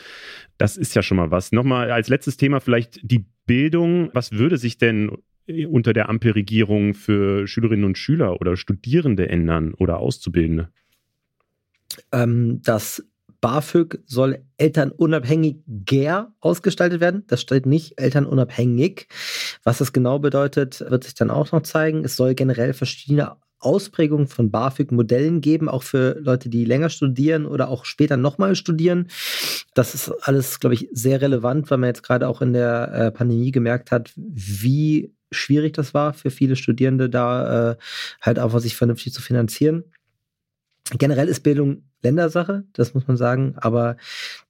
Das 0.58 0.76
ist 0.76 0.94
ja 0.94 1.02
schon 1.02 1.16
mal 1.16 1.30
was. 1.30 1.52
Nochmal 1.52 1.90
als 1.90 2.08
letztes 2.08 2.36
Thema 2.36 2.60
vielleicht 2.60 3.00
die 3.02 3.24
Bildung. 3.46 4.10
Was 4.12 4.32
würde 4.32 4.58
sich 4.58 4.78
denn 4.78 5.10
unter 5.70 5.92
der 5.92 6.08
Ampelregierung 6.08 6.94
für 6.94 7.46
Schülerinnen 7.46 7.84
und 7.84 7.98
Schüler 7.98 8.40
oder 8.40 8.56
Studierende 8.56 9.28
ändern 9.28 9.74
oder 9.74 9.98
Auszubildende? 9.98 10.70
Ähm, 12.12 12.60
das 12.62 13.04
BAföG 13.44 13.98
soll 14.06 14.42
elternunabhängiger 14.56 16.32
ausgestaltet 16.40 17.02
werden. 17.02 17.24
Das 17.26 17.42
steht 17.42 17.66
nicht 17.66 18.00
elternunabhängig. 18.00 19.06
Was 19.64 19.76
das 19.76 19.92
genau 19.92 20.18
bedeutet, 20.18 20.82
wird 20.88 21.04
sich 21.04 21.12
dann 21.12 21.30
auch 21.30 21.52
noch 21.52 21.62
zeigen. 21.62 22.06
Es 22.06 22.16
soll 22.16 22.34
generell 22.34 22.72
verschiedene 22.72 23.36
Ausprägungen 23.58 24.28
von 24.28 24.50
BAföG-Modellen 24.50 25.42
geben, 25.42 25.68
auch 25.68 25.82
für 25.82 26.18
Leute, 26.20 26.48
die 26.48 26.64
länger 26.64 26.88
studieren 26.88 27.44
oder 27.44 27.68
auch 27.68 27.84
später 27.84 28.16
nochmal 28.16 28.56
studieren. 28.56 29.08
Das 29.74 29.94
ist 29.94 30.10
alles, 30.22 30.58
glaube 30.58 30.72
ich, 30.72 30.88
sehr 30.92 31.20
relevant, 31.20 31.70
weil 31.70 31.76
man 31.76 31.88
jetzt 31.88 32.02
gerade 32.02 32.28
auch 32.28 32.40
in 32.40 32.54
der 32.54 32.92
äh, 32.94 33.10
Pandemie 33.10 33.50
gemerkt 33.50 33.90
hat, 33.90 34.10
wie 34.16 35.12
schwierig 35.30 35.74
das 35.74 35.92
war 35.92 36.14
für 36.14 36.30
viele 36.30 36.56
Studierende, 36.56 37.10
da 37.10 37.72
äh, 37.72 37.76
halt 38.22 38.38
einfach 38.38 38.60
sich 38.60 38.74
vernünftig 38.74 39.12
zu 39.12 39.20
finanzieren. 39.20 39.84
Generell 40.90 41.28
ist 41.28 41.40
Bildung 41.40 41.84
Ländersache, 42.02 42.64
das 42.74 42.92
muss 42.92 43.08
man 43.08 43.16
sagen, 43.16 43.54
aber 43.56 43.96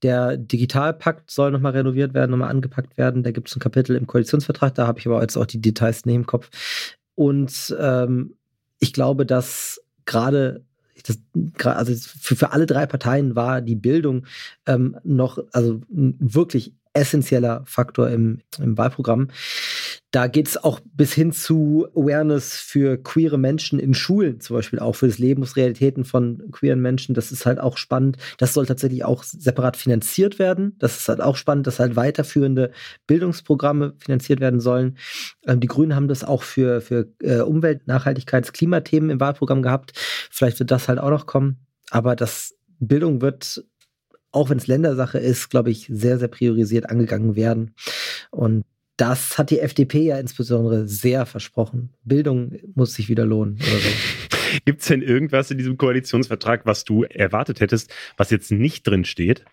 der 0.03 0.37
Digitalpakt 0.37 1.31
soll 1.31 1.53
nochmal 1.53 1.73
renoviert 1.73 2.13
werden, 2.13 2.33
nochmal 2.33 2.51
angepackt 2.51 2.99
werden. 2.99 3.23
Da 3.23 3.31
gibt 3.31 3.49
es 3.49 3.57
ein 3.57 3.61
Kapitel 3.61 3.95
im 3.95 4.09
Koalitionsvertrag, 4.09 4.75
da 4.75 4.87
habe 4.89 4.99
ich 4.99 5.07
aber 5.07 5.21
jetzt 5.21 5.37
auch 5.37 5.47
die 5.47 5.61
Details 5.61 6.05
nicht 6.05 6.17
im 6.17 6.27
Kopf. 6.27 6.51
Und 7.15 7.75
ähm, 7.79 8.35
ich 8.81 8.93
glaube, 8.93 9.25
dass 9.25 9.81
gerade 10.05 10.65
das, 11.07 11.19
also 11.65 11.95
für, 11.95 12.35
für 12.35 12.53
alle 12.53 12.67
drei 12.67 12.87
Parteien 12.87 13.37
war 13.37 13.61
die 13.61 13.77
Bildung 13.77 14.27
ähm, 14.67 14.97
noch, 15.05 15.39
also 15.53 15.81
wirklich 15.89 16.75
essentieller 16.95 17.63
Faktor 17.67 18.09
im, 18.11 18.41
im 18.59 18.79
Wahlprogramm. 18.79 19.29
Da 20.15 20.29
geht 20.29 20.47
es 20.47 20.63
auch 20.63 20.79
bis 20.85 21.13
hin 21.13 21.33
zu 21.33 21.89
Awareness 21.97 22.53
für 22.55 23.03
queere 23.03 23.37
Menschen 23.37 23.81
in 23.81 23.95
Schulen, 23.95 24.39
zum 24.39 24.55
Beispiel 24.55 24.79
auch 24.79 24.95
für 24.95 25.09
das 25.09 25.19
Lebensrealitäten 25.19 26.05
von 26.05 26.41
queeren 26.53 26.81
Menschen. 26.81 27.17
Das 27.17 27.33
ist 27.33 27.47
halt 27.47 27.59
auch 27.59 27.77
spannend. 27.77 28.19
Das 28.39 28.55
soll 28.55 28.65
tatsächlich 28.65 29.05
auch 29.05 29.25
separat 29.25 29.77
finanziert 29.77 30.39
werden. 30.39 30.77
Das 30.79 30.99
ist 30.99 31.09
halt 31.09 31.21
auch 31.21 31.35
spannend, 31.35 31.67
dass 31.67 31.81
halt 31.81 31.97
weiterführende 31.97 32.71
Bildungsprogramme 33.09 33.95
finanziert 33.99 34.39
werden 34.39 34.61
sollen. 34.61 34.99
Ähm, 35.49 35.59
die 35.59 35.67
Grünen 35.67 35.97
haben 35.97 36.07
das 36.07 36.23
auch 36.23 36.45
für, 36.45 36.81
für 36.81 37.09
äh, 37.21 37.41
Umwelt-, 37.41 37.89
Nachhaltigkeits-, 37.89 38.53
Klimathemen 38.53 39.11
im 39.11 39.19
Wahlprogramm 39.19 39.63
gehabt. 39.63 39.95
Vielleicht 40.31 40.61
wird 40.61 40.71
das 40.71 40.87
halt 40.87 41.01
auch 41.01 41.11
noch 41.11 41.27
kommen. 41.27 41.67
Aber 41.91 42.15
das 42.15 42.55
Bildung 42.79 43.21
wird 43.21 43.65
auch 44.31 44.51
wenn 44.51 44.59
es 44.59 44.67
Ländersache 44.67 45.19
ist, 45.19 45.49
glaube 45.49 45.71
ich, 45.71 45.87
sehr, 45.89 46.19
sehr 46.19 46.27
priorisiert 46.27 46.91
angegangen 46.91 47.37
werden. 47.37 47.77
Und 48.33 48.65
das 48.97 49.39
hat 49.39 49.51
die 49.51 49.61
FDP 49.61 50.05
ja 50.05 50.19
insbesondere 50.19 50.87
sehr 50.87 51.27
versprochen. 51.27 51.91
Bildung 52.05 52.53
muss 52.75 52.95
sich 52.95 53.09
wieder 53.09 53.25
lohnen 53.25 53.55
oder 53.57 53.79
so. 53.79 53.89
Gibt 54.65 54.83
es 54.83 54.89
denn 54.89 55.03
irgendwas 55.03 55.51
in 55.51 55.59
diesem 55.59 55.77
Koalitionsvertrag, 55.77 56.65
was 56.65 56.85
du 56.85 57.03
erwartet 57.03 57.61
hättest, 57.61 57.93
was 58.17 58.31
jetzt 58.31 58.53
nicht 58.53 58.87
drin 58.87 59.05
steht? 59.05 59.45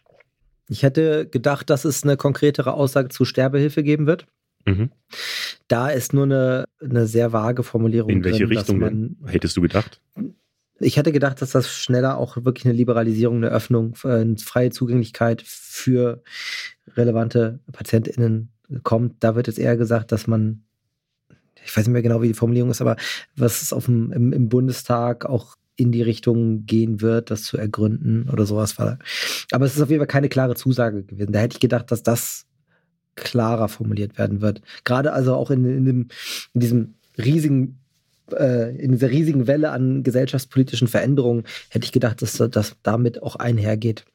Ich 0.70 0.84
hätte 0.84 1.28
gedacht, 1.28 1.70
dass 1.70 1.86
es 1.86 2.04
eine 2.04 2.18
konkretere 2.18 2.74
Aussage 2.74 3.10
zu 3.10 3.26
Sterbehilfe 3.26 3.84
geben 3.84 4.06
wird. 4.06 4.28
Mhm. 4.66 4.92
Da 5.68 5.90
ist 5.90 6.14
nur 6.14 6.26
eine, 6.26 6.66
eine 6.80 7.08
sehr 7.08 7.34
vage 7.34 7.64
Formulierung. 7.64 8.12
In 8.12 8.24
welche 8.24 8.46
drin, 8.46 8.58
Richtung 8.58 8.80
man, 8.80 9.18
hättest 9.26 9.58
du 9.58 9.62
gedacht? 9.62 10.00
Ich 10.80 10.98
hätte 10.98 11.12
gedacht, 11.12 11.42
dass 11.42 11.52
das 11.52 11.72
schneller 11.72 12.18
auch 12.18 12.38
wirklich 12.44 12.66
eine 12.66 12.74
Liberalisierung, 12.74 13.38
eine 13.38 13.50
Öffnung, 13.50 13.96
eine 14.04 14.38
freie 14.38 14.70
Zugänglichkeit 14.70 15.44
für 15.46 16.24
relevante 16.96 17.60
PatientInnen 17.72 18.50
kommt. 18.84 19.16
Da 19.24 19.36
wird 19.36 19.48
jetzt 19.48 19.60
eher 19.60 19.78
gesagt, 19.78 20.12
dass 20.12 20.28
man, 20.28 20.64
ich 21.64 21.76
weiß 21.76 21.86
nicht 21.86 21.94
mehr 21.94 22.02
genau, 22.02 22.22
wie 22.22 22.28
die 22.28 22.34
Formulierung 22.34 22.72
ist, 22.72 22.82
aber 22.82 22.96
was 23.36 23.62
es 23.62 23.74
auf 23.74 23.86
dem, 23.86 24.12
im, 24.12 24.34
im 24.34 24.50
Bundestag 24.50 25.26
auch 25.26 25.56
in 25.76 25.92
die 25.92 26.02
Richtung 26.02 26.66
gehen 26.66 27.02
wird, 27.02 27.32
das 27.32 27.44
zu 27.44 27.58
ergründen 27.58 28.30
oder 28.30 28.46
sowas. 28.46 28.78
Aber 28.78 29.66
es 29.66 29.76
ist 29.76 29.82
auf 29.82 29.90
jeden 29.90 30.00
Fall 30.00 30.08
keine 30.08 30.30
klare 30.30 30.56
Zusage 30.56 31.04
gewesen. 31.04 31.32
Da 31.32 31.40
hätte 31.40 31.56
ich 31.56 31.60
gedacht, 31.60 31.92
dass 31.92 32.04
das 32.04 32.46
klarer 33.16 33.68
formuliert 33.68 34.18
werden 34.18 34.42
wird. 34.42 34.62
Gerade 34.84 35.14
also 35.14 35.34
auch 35.36 35.50
in, 35.50 35.66
in, 35.66 35.86
dem, 35.86 36.08
in 36.54 36.62
diesem 36.62 36.94
riesigen 37.18 37.78
äh, 38.32 38.76
in 38.78 38.92
dieser 38.92 39.10
riesigen 39.10 39.48
Welle 39.48 39.72
an 39.72 40.04
gesellschaftspolitischen 40.04 40.88
Veränderungen 40.88 41.44
hätte 41.70 41.86
ich 41.86 41.92
gedacht, 41.92 42.22
dass 42.22 42.34
das 42.34 42.76
damit 42.84 43.22
auch 43.22 43.36
einhergeht. 43.36 44.06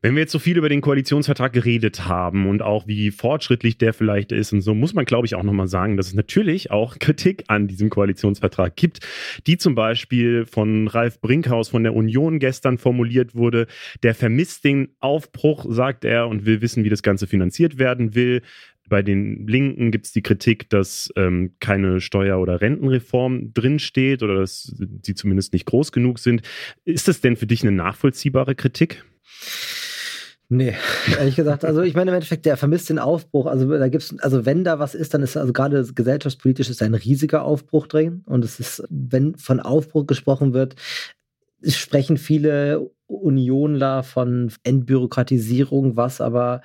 Wenn 0.00 0.14
wir 0.14 0.20
jetzt 0.20 0.32
so 0.32 0.38
viel 0.38 0.56
über 0.56 0.68
den 0.68 0.80
Koalitionsvertrag 0.80 1.52
geredet 1.52 2.06
haben 2.06 2.48
und 2.48 2.62
auch 2.62 2.86
wie 2.86 3.10
fortschrittlich 3.10 3.78
der 3.78 3.92
vielleicht 3.92 4.30
ist 4.30 4.52
und 4.52 4.60
so, 4.60 4.72
muss 4.72 4.94
man, 4.94 5.04
glaube 5.04 5.26
ich, 5.26 5.34
auch 5.34 5.42
nochmal 5.42 5.66
sagen, 5.66 5.96
dass 5.96 6.06
es 6.06 6.14
natürlich 6.14 6.70
auch 6.70 6.98
Kritik 7.00 7.44
an 7.48 7.66
diesem 7.66 7.90
Koalitionsvertrag 7.90 8.76
gibt, 8.76 9.00
die 9.48 9.58
zum 9.58 9.74
Beispiel 9.74 10.46
von 10.46 10.86
Ralf 10.86 11.20
Brinkhaus 11.20 11.70
von 11.70 11.82
der 11.82 11.94
Union 11.94 12.38
gestern 12.38 12.78
formuliert 12.78 13.34
wurde. 13.34 13.66
Der 14.04 14.14
vermisst 14.14 14.62
den 14.64 14.90
Aufbruch, 15.00 15.66
sagt 15.68 16.04
er, 16.04 16.28
und 16.28 16.46
will 16.46 16.60
wissen, 16.60 16.84
wie 16.84 16.90
das 16.90 17.02
Ganze 17.02 17.26
finanziert 17.26 17.78
werden 17.78 18.14
will. 18.14 18.42
Bei 18.88 19.02
den 19.02 19.48
Linken 19.48 19.90
gibt 19.90 20.06
es 20.06 20.12
die 20.12 20.22
Kritik, 20.22 20.70
dass 20.70 21.12
ähm, 21.16 21.56
keine 21.58 22.00
Steuer- 22.00 22.38
oder 22.38 22.60
Rentenreform 22.60 23.52
drinsteht 23.52 24.22
oder 24.22 24.36
dass 24.36 24.72
sie 25.02 25.14
zumindest 25.14 25.52
nicht 25.52 25.66
groß 25.66 25.90
genug 25.90 26.20
sind. 26.20 26.42
Ist 26.84 27.08
das 27.08 27.20
denn 27.20 27.36
für 27.36 27.46
dich 27.46 27.62
eine 27.62 27.72
nachvollziehbare 27.72 28.54
Kritik? 28.54 29.04
Nee, 30.50 30.74
ehrlich 31.18 31.36
gesagt. 31.36 31.64
Also 31.66 31.82
ich 31.82 31.94
meine 31.94 32.10
im 32.10 32.14
Endeffekt, 32.14 32.46
der 32.46 32.56
vermisst 32.56 32.88
den 32.88 32.98
Aufbruch. 32.98 33.44
Also 33.46 33.68
da 33.68 33.88
gibt's, 33.88 34.14
also 34.20 34.46
wenn 34.46 34.64
da 34.64 34.78
was 34.78 34.94
ist, 34.94 35.12
dann 35.12 35.22
ist 35.22 35.36
also 35.36 35.52
gerade 35.52 35.84
gesellschaftspolitisch 35.92 36.70
ist 36.70 36.82
ein 36.82 36.94
riesiger 36.94 37.42
Aufbruch 37.42 37.86
drin. 37.86 38.22
Und 38.24 38.44
es 38.44 38.58
ist, 38.58 38.82
wenn 38.88 39.34
von 39.36 39.60
Aufbruch 39.60 40.06
gesprochen 40.06 40.54
wird, 40.54 40.74
sprechen 41.62 42.16
viele 42.16 42.90
Unionler 43.06 44.02
von 44.02 44.50
Entbürokratisierung, 44.64 45.96
was 45.96 46.22
aber, 46.22 46.62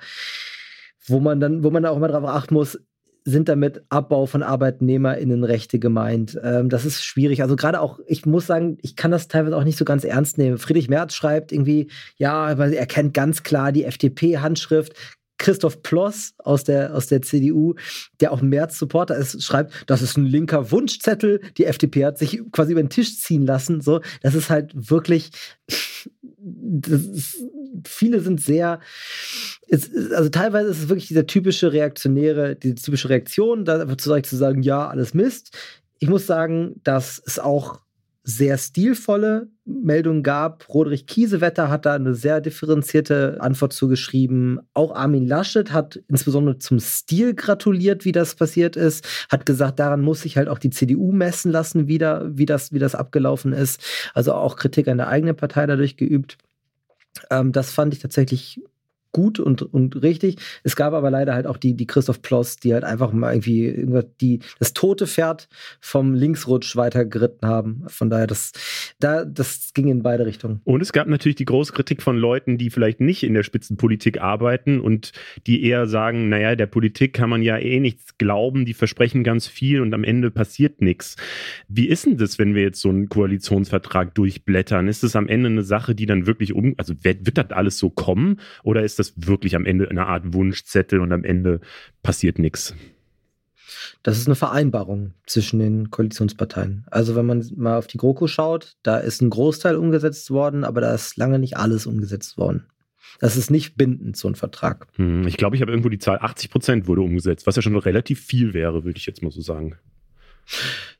wo 1.06 1.20
man 1.20 1.40
dann, 1.40 1.62
wo 1.62 1.70
man 1.70 1.84
auch 1.84 1.96
immer 1.96 2.08
darauf 2.08 2.28
achten 2.30 2.54
muss, 2.54 2.78
sind 3.24 3.48
damit 3.48 3.82
Abbau 3.88 4.26
von 4.26 4.42
ArbeitnehmerInnenrechte 4.42 5.78
gemeint. 5.78 6.38
Ähm, 6.42 6.68
das 6.68 6.84
ist 6.84 7.02
schwierig. 7.02 7.42
Also 7.42 7.56
gerade 7.56 7.80
auch, 7.80 7.98
ich 8.06 8.26
muss 8.26 8.46
sagen, 8.46 8.76
ich 8.82 8.96
kann 8.96 9.10
das 9.10 9.28
teilweise 9.28 9.56
auch 9.56 9.64
nicht 9.64 9.78
so 9.78 9.84
ganz 9.84 10.04
ernst 10.04 10.36
nehmen. 10.36 10.58
Friedrich 10.58 10.88
Merz 10.88 11.14
schreibt 11.14 11.50
irgendwie, 11.50 11.90
ja, 12.16 12.52
er 12.52 12.86
kennt 12.86 13.14
ganz 13.14 13.42
klar 13.42 13.72
die 13.72 13.84
FDP-Handschrift. 13.84 14.94
Christoph 15.38 15.82
Ploss 15.82 16.34
aus 16.38 16.64
der, 16.64 16.94
aus 16.94 17.08
der 17.08 17.22
CDU, 17.22 17.74
der 18.20 18.32
auch 18.32 18.40
Merz-Supporter 18.40 19.16
ist, 19.16 19.42
schreibt, 19.42 19.72
das 19.86 20.00
ist 20.00 20.16
ein 20.16 20.26
linker 20.26 20.70
Wunschzettel. 20.70 21.40
Die 21.58 21.66
FDP 21.66 22.04
hat 22.04 22.18
sich 22.18 22.40
quasi 22.52 22.72
über 22.72 22.82
den 22.82 22.90
Tisch 22.90 23.18
ziehen 23.18 23.44
lassen. 23.44 23.80
So, 23.80 24.00
das 24.22 24.34
ist 24.34 24.48
halt 24.48 24.72
wirklich, 24.74 25.30
ist, 26.86 27.44
viele 27.86 28.20
sind 28.20 28.40
sehr, 28.40 28.80
es, 29.68 29.90
also 30.12 30.28
teilweise 30.28 30.70
ist 30.70 30.78
es 30.78 30.88
wirklich 30.88 31.08
diese 31.08 31.26
typische 31.26 31.72
reaktionäre, 31.72 32.56
diese 32.56 32.76
typische 32.76 33.08
Reaktion, 33.08 33.64
da 33.64 33.80
einfach 33.80 33.96
zu, 33.96 34.20
zu 34.22 34.36
sagen, 34.36 34.62
ja, 34.62 34.88
alles 34.88 35.14
Mist. 35.14 35.56
Ich 35.98 36.08
muss 36.08 36.26
sagen, 36.26 36.80
dass 36.82 37.22
es 37.24 37.38
auch 37.38 37.80
sehr 38.26 38.56
stilvolle 38.56 39.48
Meldungen 39.66 40.22
gab. 40.22 40.66
Roderich 40.72 41.06
Kiesewetter 41.06 41.68
hat 41.68 41.84
da 41.84 41.94
eine 41.94 42.14
sehr 42.14 42.40
differenzierte 42.40 43.36
Antwort 43.40 43.74
zugeschrieben. 43.74 44.60
Auch 44.72 44.94
Armin 44.94 45.26
Laschet 45.26 45.72
hat 45.72 46.00
insbesondere 46.08 46.58
zum 46.58 46.80
Stil 46.80 47.34
gratuliert, 47.34 48.06
wie 48.06 48.12
das 48.12 48.34
passiert 48.34 48.76
ist. 48.76 49.06
Hat 49.28 49.44
gesagt, 49.44 49.78
daran 49.78 50.00
muss 50.00 50.22
sich 50.22 50.38
halt 50.38 50.48
auch 50.48 50.58
die 50.58 50.70
CDU 50.70 51.12
messen 51.12 51.52
lassen, 51.52 51.86
wieder, 51.86 52.26
wie, 52.36 52.46
das, 52.46 52.72
wie 52.72 52.78
das 52.78 52.94
abgelaufen 52.94 53.52
ist. 53.52 53.82
Also 54.14 54.32
auch 54.32 54.56
Kritik 54.56 54.88
an 54.88 54.98
der 54.98 55.08
eigenen 55.08 55.36
Partei 55.36 55.66
dadurch 55.66 55.98
geübt. 55.98 56.38
Ähm, 57.30 57.52
das 57.52 57.72
fand 57.72 57.94
ich 57.94 58.00
tatsächlich 58.00 58.60
gut 59.14 59.40
und, 59.40 59.62
und 59.62 60.02
richtig. 60.02 60.36
Es 60.64 60.76
gab 60.76 60.92
aber 60.92 61.10
leider 61.10 61.32
halt 61.34 61.46
auch 61.46 61.56
die, 61.56 61.74
die 61.74 61.86
Christoph 61.86 62.20
Ploss, 62.20 62.56
die 62.56 62.74
halt 62.74 62.84
einfach 62.84 63.12
mal 63.12 63.32
irgendwie 63.32 63.64
irgendwas, 63.64 64.04
die 64.20 64.40
das 64.58 64.74
tote 64.74 65.06
Pferd 65.06 65.48
vom 65.80 66.12
Linksrutsch 66.12 66.76
weitergeritten 66.76 67.48
haben. 67.48 67.84
Von 67.86 68.10
daher, 68.10 68.26
das, 68.26 68.52
da, 68.98 69.24
das 69.24 69.70
ging 69.72 69.88
in 69.88 70.02
beide 70.02 70.26
Richtungen. 70.26 70.60
Und 70.64 70.82
es 70.82 70.92
gab 70.92 71.06
natürlich 71.06 71.36
die 71.36 71.44
große 71.46 71.72
Kritik 71.72 72.02
von 72.02 72.18
Leuten, 72.18 72.58
die 72.58 72.70
vielleicht 72.70 73.00
nicht 73.00 73.22
in 73.22 73.34
der 73.34 73.44
Spitzenpolitik 73.44 74.20
arbeiten 74.20 74.80
und 74.80 75.12
die 75.46 75.64
eher 75.64 75.86
sagen, 75.86 76.28
naja, 76.28 76.56
der 76.56 76.66
Politik 76.66 77.12
kann 77.14 77.30
man 77.30 77.42
ja 77.42 77.56
eh 77.56 77.80
nichts 77.80 78.18
glauben, 78.18 78.64
die 78.64 78.74
versprechen 78.74 79.22
ganz 79.22 79.46
viel 79.46 79.80
und 79.80 79.94
am 79.94 80.02
Ende 80.02 80.32
passiert 80.32 80.82
nichts. 80.82 81.16
Wie 81.68 81.86
ist 81.86 82.04
denn 82.04 82.16
das, 82.16 82.38
wenn 82.40 82.56
wir 82.56 82.62
jetzt 82.62 82.80
so 82.80 82.88
einen 82.88 83.08
Koalitionsvertrag 83.08 84.12
durchblättern? 84.14 84.88
Ist 84.88 85.04
es 85.04 85.14
am 85.14 85.28
Ende 85.28 85.50
eine 85.50 85.62
Sache, 85.62 85.94
die 85.94 86.06
dann 86.06 86.26
wirklich 86.26 86.52
um, 86.52 86.74
also 86.78 86.94
wird, 87.02 87.26
wird 87.26 87.38
das 87.38 87.50
alles 87.50 87.78
so 87.78 87.90
kommen 87.90 88.40
oder 88.64 88.82
ist 88.82 88.98
das 88.98 89.03
das 89.04 89.28
wirklich 89.28 89.56
am 89.56 89.66
Ende 89.66 89.88
eine 89.88 90.06
Art 90.06 90.32
Wunschzettel 90.32 91.00
und 91.00 91.12
am 91.12 91.24
Ende 91.24 91.60
passiert 92.02 92.38
nichts? 92.38 92.74
Das 94.02 94.18
ist 94.18 94.26
eine 94.26 94.34
Vereinbarung 94.34 95.14
zwischen 95.26 95.58
den 95.58 95.90
Koalitionsparteien. 95.90 96.84
Also 96.90 97.16
wenn 97.16 97.26
man 97.26 97.44
mal 97.56 97.78
auf 97.78 97.86
die 97.86 97.98
GroKo 97.98 98.26
schaut, 98.26 98.76
da 98.82 98.98
ist 98.98 99.22
ein 99.22 99.30
Großteil 99.30 99.76
umgesetzt 99.76 100.30
worden, 100.30 100.64
aber 100.64 100.80
da 100.80 100.94
ist 100.94 101.16
lange 101.16 101.38
nicht 101.38 101.56
alles 101.56 101.86
umgesetzt 101.86 102.36
worden. 102.36 102.66
Das 103.20 103.36
ist 103.36 103.50
nicht 103.50 103.76
bindend, 103.76 104.16
so 104.16 104.28
ein 104.28 104.34
Vertrag. 104.34 104.86
Hm, 104.96 105.26
ich 105.26 105.36
glaube, 105.36 105.56
ich 105.56 105.62
habe 105.62 105.70
irgendwo 105.72 105.88
die 105.88 105.98
Zahl 105.98 106.18
80 106.20 106.50
Prozent 106.50 106.86
wurde 106.86 107.02
umgesetzt, 107.02 107.46
was 107.46 107.56
ja 107.56 107.62
schon 107.62 107.76
relativ 107.76 108.20
viel 108.20 108.54
wäre, 108.54 108.84
würde 108.84 108.98
ich 108.98 109.06
jetzt 109.06 109.22
mal 109.22 109.30
so 109.30 109.40
sagen. 109.40 109.76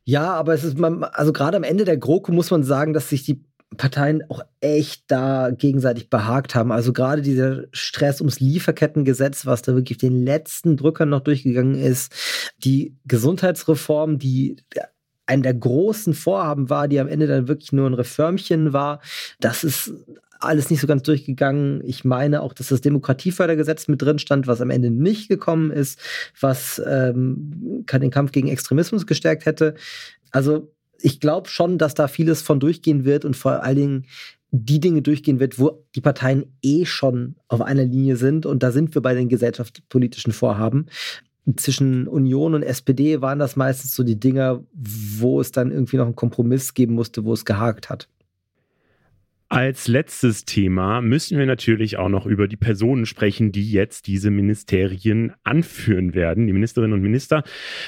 Ja, 0.05 0.33
aber 0.33 0.55
es 0.55 0.64
ist, 0.64 0.81
also 0.81 1.33
gerade 1.33 1.57
am 1.57 1.64
Ende 1.64 1.85
der 1.85 1.97
GroKo 1.97 2.33
muss 2.33 2.51
man 2.51 2.62
sagen, 2.62 2.93
dass 2.93 3.09
sich 3.09 3.25
die 3.25 3.45
Parteien 3.76 4.22
auch 4.28 4.42
echt 4.60 5.04
da 5.08 5.50
gegenseitig 5.50 6.10
behagt 6.10 6.54
haben. 6.54 6.72
Also 6.72 6.92
gerade 6.92 7.22
dieser 7.22 7.64
Stress 7.72 8.20
ums 8.20 8.40
Lieferkettengesetz, 8.40 9.46
was 9.46 9.62
da 9.62 9.74
wirklich 9.74 9.98
den 9.98 10.24
letzten 10.24 10.76
Drückern 10.76 11.08
noch 11.08 11.20
durchgegangen 11.20 11.74
ist, 11.74 12.12
die 12.58 12.96
Gesundheitsreform, 13.06 14.18
die 14.18 14.56
ein 15.26 15.42
der 15.42 15.54
großen 15.54 16.14
Vorhaben 16.14 16.68
war, 16.68 16.88
die 16.88 17.00
am 17.00 17.08
Ende 17.08 17.26
dann 17.26 17.48
wirklich 17.48 17.72
nur 17.72 17.88
ein 17.88 17.94
Reformchen 17.94 18.72
war, 18.72 19.00
das 19.40 19.64
ist 19.64 19.92
alles 20.40 20.70
nicht 20.70 20.80
so 20.80 20.87
ganz 20.87 21.02
durchgegangen. 21.02 21.80
Ich 21.84 22.04
meine 22.04 22.42
auch, 22.42 22.52
dass 22.52 22.68
das 22.68 22.80
Demokratiefördergesetz 22.80 23.88
mit 23.88 24.02
drin 24.02 24.18
stand, 24.18 24.46
was 24.46 24.60
am 24.60 24.70
Ende 24.70 24.90
nicht 24.90 25.28
gekommen 25.28 25.70
ist, 25.70 25.98
was 26.40 26.82
ähm, 26.87 27.84
den 27.90 28.10
Kampf 28.10 28.32
gegen 28.32 28.48
Extremismus 28.48 29.06
gestärkt 29.06 29.46
hätte. 29.46 29.74
Also 30.30 30.73
ich 31.05 31.21
glaube 31.21 31.51
schon, 31.51 31.77
dass 31.77 31.93
da 31.93 32.09
vieles 32.09 32.40
von 32.40 32.59
durchgehen 32.59 33.05
wird 33.05 33.27
und 33.27 33.37
vor 33.37 33.62
allen 33.62 33.77
Dingen 33.77 34.07
die 34.51 34.81
Dinge 34.81 35.03
durchgehen 35.03 35.38
wird, 35.38 35.59
wo 35.59 35.85
die 35.95 36.01
Parteien 36.01 36.47
eh 36.62 36.87
schon 36.87 37.37
auf 37.49 37.61
einer 37.61 37.85
Linie 37.85 38.17
sind. 38.17 38.47
Und 38.47 38.62
da 38.62 38.73
sind 38.73 38.95
wir 38.95 39.03
bei 39.03 39.12
den 39.12 39.29
gesellschaftspolitischen 39.29 40.33
Vorhaben. 40.33 40.87
Zwischen 41.57 42.09
Union 42.09 42.55
und 42.55 42.62
SPD 42.62 43.21
waren 43.21 43.38
das 43.38 43.55
meistens 43.55 43.95
so 43.95 44.03
die 44.03 44.19
Dinger, 44.19 44.64
wo 44.73 45.43
es 45.43 45.53
dann 45.53 45.71
irgendwie 45.71 45.99
noch 45.99 46.07
einen 46.07 46.17
Kompromiss 46.17 46.73
geben 46.73 46.95
musste, 46.95 47.25
wo 47.25 47.35
es 47.35 47.45
gehakt 47.45 47.90
hat. 47.90 48.09
Als 49.55 49.87
letztes 49.87 50.45
Thema 50.45 51.01
müssen 51.01 51.38
wir 51.38 51.47
natürlich 51.47 51.97
auch 51.97 52.09
noch 52.09 52.27
über 52.27 52.49
die 52.49 52.57
Personen 52.57 53.07
sprechen, 53.07 53.53
die 53.53 53.71
jetzt 53.71 54.09
diese 54.09 54.33
Ministerien 54.33 55.33
anführen 55.45 56.12
werden, 56.12 56.49
die 56.49 56.53
Ministerinnen 56.53 56.93
und 56.93 57.03
Minister. 57.03 57.45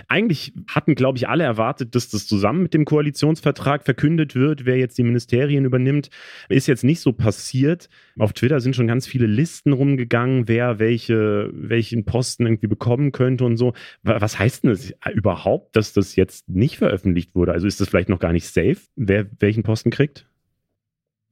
Eigentlich 0.07 0.53
hatten, 0.69 0.95
glaube 0.95 1.19
ich, 1.19 1.29
alle 1.29 1.43
erwartet, 1.43 1.97
dass 1.97 2.09
das 2.09 2.29
zusammen 2.29 2.63
mit 2.63 2.73
dem 2.73 2.85
Koalitionsvertrag 2.85 3.83
verkündet 3.83 4.37
wird, 4.37 4.65
wer 4.65 4.77
jetzt 4.77 4.97
die 4.97 5.03
Ministerien 5.03 5.65
übernimmt. 5.65 6.09
Ist 6.49 6.69
jetzt 6.69 6.85
nicht 6.85 7.01
so 7.01 7.13
passiert. 7.13 7.89
Auf 8.17 8.33
Twitter 8.33 8.61
sind 8.61 8.77
schon 8.77 8.87
ganz 8.87 9.09
viele 9.09 9.27
Listen 9.27 9.73
rumgegangen, 9.73 10.47
wer 10.47 10.79
welche, 10.79 11.51
welchen 11.53 12.05
Posten 12.05 12.47
irgendwie 12.47 12.69
bekommen 12.69 13.11
könnte 13.11 13.45
und 13.45 13.57
so. 13.57 13.75
Was 14.05 14.39
heißt 14.39 14.63
denn 14.63 14.71
das 14.71 14.95
überhaupt, 15.13 15.75
dass 15.75 15.93
das 15.93 16.15
jetzt 16.15 16.49
nicht 16.49 16.79
veröffentlicht 16.79 17.35
wurde? 17.35 17.51
Also 17.51 17.67
ist 17.67 17.81
das 17.81 17.89
vielleicht 17.89 18.09
noch 18.09 18.21
gar 18.21 18.33
nicht 18.33 18.47
safe, 18.47 18.79
wer 18.95 19.27
welchen 19.41 19.65
Posten 19.65 19.91
kriegt? 19.91 20.29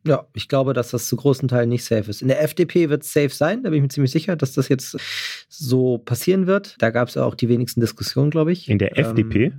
Ja, 0.06 0.26
ich 0.34 0.48
glaube, 0.48 0.74
dass 0.74 0.90
das 0.90 1.08
zu 1.08 1.16
großen 1.16 1.48
Teilen 1.48 1.70
nicht 1.70 1.84
safe 1.84 2.10
ist. 2.10 2.20
In 2.20 2.28
der 2.28 2.42
FDP 2.42 2.90
wird 2.90 3.02
es 3.02 3.12
safe 3.12 3.30
sein, 3.30 3.62
da 3.62 3.70
bin 3.70 3.78
ich 3.78 3.82
mir 3.82 3.88
ziemlich 3.88 4.10
sicher, 4.10 4.36
dass 4.36 4.52
das 4.52 4.68
jetzt 4.68 4.96
so 5.48 5.98
passieren 5.98 6.46
wird. 6.46 6.76
Da 6.78 6.90
gab 6.90 7.08
es 7.08 7.16
auch 7.16 7.34
die 7.34 7.48
wenigsten 7.48 7.80
Diskussionen, 7.80 8.30
glaube 8.30 8.52
ich. 8.52 8.68
In 8.68 8.78
der 8.78 8.96
ähm, 8.98 9.04
FDP? 9.04 9.52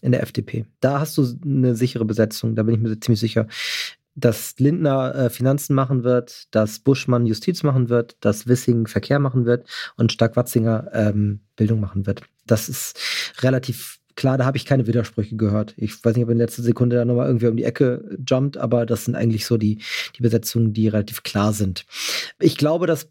In 0.00 0.12
der 0.12 0.22
FDP. 0.22 0.64
Da 0.80 1.00
hast 1.00 1.18
du 1.18 1.26
eine 1.44 1.74
sichere 1.74 2.04
Besetzung, 2.04 2.54
da 2.54 2.62
bin 2.62 2.74
ich 2.74 2.80
mir 2.80 2.98
ziemlich 2.98 3.20
sicher. 3.20 3.46
Dass 4.16 4.54
Lindner 4.58 5.14
äh, 5.14 5.30
Finanzen 5.30 5.74
machen 5.74 6.04
wird, 6.04 6.46
dass 6.54 6.78
Buschmann 6.78 7.26
Justiz 7.26 7.62
machen 7.62 7.88
wird, 7.88 8.16
dass 8.20 8.46
Wissing 8.46 8.86
Verkehr 8.86 9.18
machen 9.18 9.44
wird 9.44 9.68
und 9.96 10.12
Stark-Watzinger 10.12 10.90
ähm, 10.92 11.40
Bildung 11.56 11.80
machen 11.80 12.06
wird. 12.06 12.22
Das 12.46 12.68
ist 12.68 12.96
relativ 13.42 13.98
Klar, 14.16 14.38
da 14.38 14.44
habe 14.44 14.56
ich 14.56 14.64
keine 14.64 14.86
Widersprüche 14.86 15.36
gehört. 15.36 15.74
Ich 15.76 16.04
weiß 16.04 16.14
nicht, 16.14 16.24
ob 16.24 16.30
in 16.30 16.38
letzter 16.38 16.62
Sekunde 16.62 16.96
da 16.96 17.04
nochmal 17.04 17.26
irgendwie 17.26 17.48
um 17.48 17.56
die 17.56 17.64
Ecke 17.64 18.18
jumpt, 18.26 18.56
aber 18.56 18.86
das 18.86 19.04
sind 19.04 19.16
eigentlich 19.16 19.46
so 19.46 19.56
die, 19.56 19.78
die 20.16 20.22
Besetzungen, 20.22 20.72
die 20.72 20.88
relativ 20.88 21.22
klar 21.22 21.52
sind. 21.52 21.84
Ich 22.38 22.56
glaube, 22.56 22.86
dass 22.86 23.08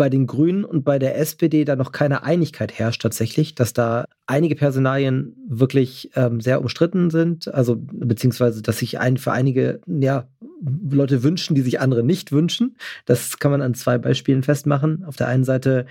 bei 0.00 0.08
den 0.08 0.26
Grünen 0.26 0.64
und 0.64 0.82
bei 0.82 0.98
der 0.98 1.18
SPD 1.18 1.66
da 1.66 1.76
noch 1.76 1.92
keine 1.92 2.22
Einigkeit 2.22 2.72
herrscht 2.72 3.02
tatsächlich, 3.02 3.54
dass 3.54 3.74
da 3.74 4.06
einige 4.26 4.54
Personalien 4.56 5.36
wirklich 5.46 6.10
ähm, 6.14 6.40
sehr 6.40 6.62
umstritten 6.62 7.10
sind, 7.10 7.52
also 7.52 7.76
beziehungsweise 7.78 8.62
dass 8.62 8.78
sich 8.78 8.98
ein, 8.98 9.18
für 9.18 9.32
einige 9.32 9.82
ja, 9.86 10.26
Leute 10.90 11.22
wünschen, 11.22 11.54
die 11.54 11.60
sich 11.60 11.80
andere 11.80 12.02
nicht 12.02 12.32
wünschen. 12.32 12.78
Das 13.04 13.38
kann 13.38 13.50
man 13.50 13.60
an 13.60 13.74
zwei 13.74 13.98
Beispielen 13.98 14.42
festmachen. 14.42 15.04
Auf 15.04 15.16
der 15.16 15.28
einen 15.28 15.44
Seite 15.44 15.84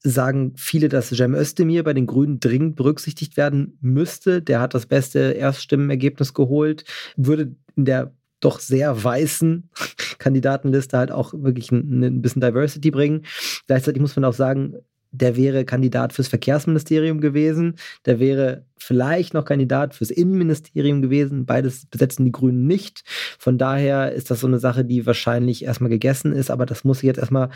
sagen 0.00 0.52
viele, 0.56 0.88
dass 0.88 1.08
Cem 1.08 1.34
Özdemir 1.34 1.82
bei 1.82 1.94
den 1.94 2.06
Grünen 2.06 2.40
dringend 2.40 2.76
berücksichtigt 2.76 3.36
werden 3.36 3.78
müsste. 3.80 4.42
Der 4.42 4.60
hat 4.60 4.74
das 4.74 4.86
beste 4.86 5.18
Erststimmenergebnis 5.32 6.34
geholt, 6.34 6.84
würde 7.16 7.54
in 7.76 7.84
der 7.84 8.12
doch 8.40 8.60
sehr 8.60 9.02
weißen 9.02 9.70
Kandidatenliste 10.18 10.98
halt 10.98 11.10
auch 11.10 11.32
wirklich 11.32 11.72
ein, 11.72 12.02
ein 12.02 12.22
bisschen 12.22 12.42
Diversity 12.42 12.90
bringen. 12.90 13.24
Gleichzeitig 13.66 14.00
muss 14.00 14.16
man 14.16 14.24
auch 14.24 14.34
sagen, 14.34 14.76
der 15.12 15.36
wäre 15.36 15.64
Kandidat 15.64 16.12
fürs 16.12 16.28
Verkehrsministerium 16.28 17.20
gewesen, 17.20 17.76
der 18.04 18.20
wäre 18.20 18.64
vielleicht 18.76 19.34
noch 19.34 19.44
Kandidat 19.44 19.94
fürs 19.94 20.10
Innenministerium 20.10 21.00
gewesen. 21.00 21.46
Beides 21.46 21.86
besetzen 21.86 22.24
die 22.26 22.32
Grünen 22.32 22.66
nicht. 22.66 23.02
Von 23.38 23.56
daher 23.56 24.12
ist 24.12 24.30
das 24.30 24.40
so 24.40 24.46
eine 24.46 24.58
Sache, 24.58 24.84
die 24.84 25.06
wahrscheinlich 25.06 25.64
erstmal 25.64 25.90
gegessen 25.90 26.32
ist, 26.32 26.50
aber 26.50 26.66
das 26.66 26.84
muss 26.84 27.02
jetzt 27.02 27.18
erstmal 27.18 27.48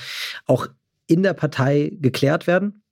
auch 0.46 0.68
in 1.10 1.22
der 1.24 1.34
Partei 1.34 1.92
geklärt 2.00 2.46
werden. 2.46 2.82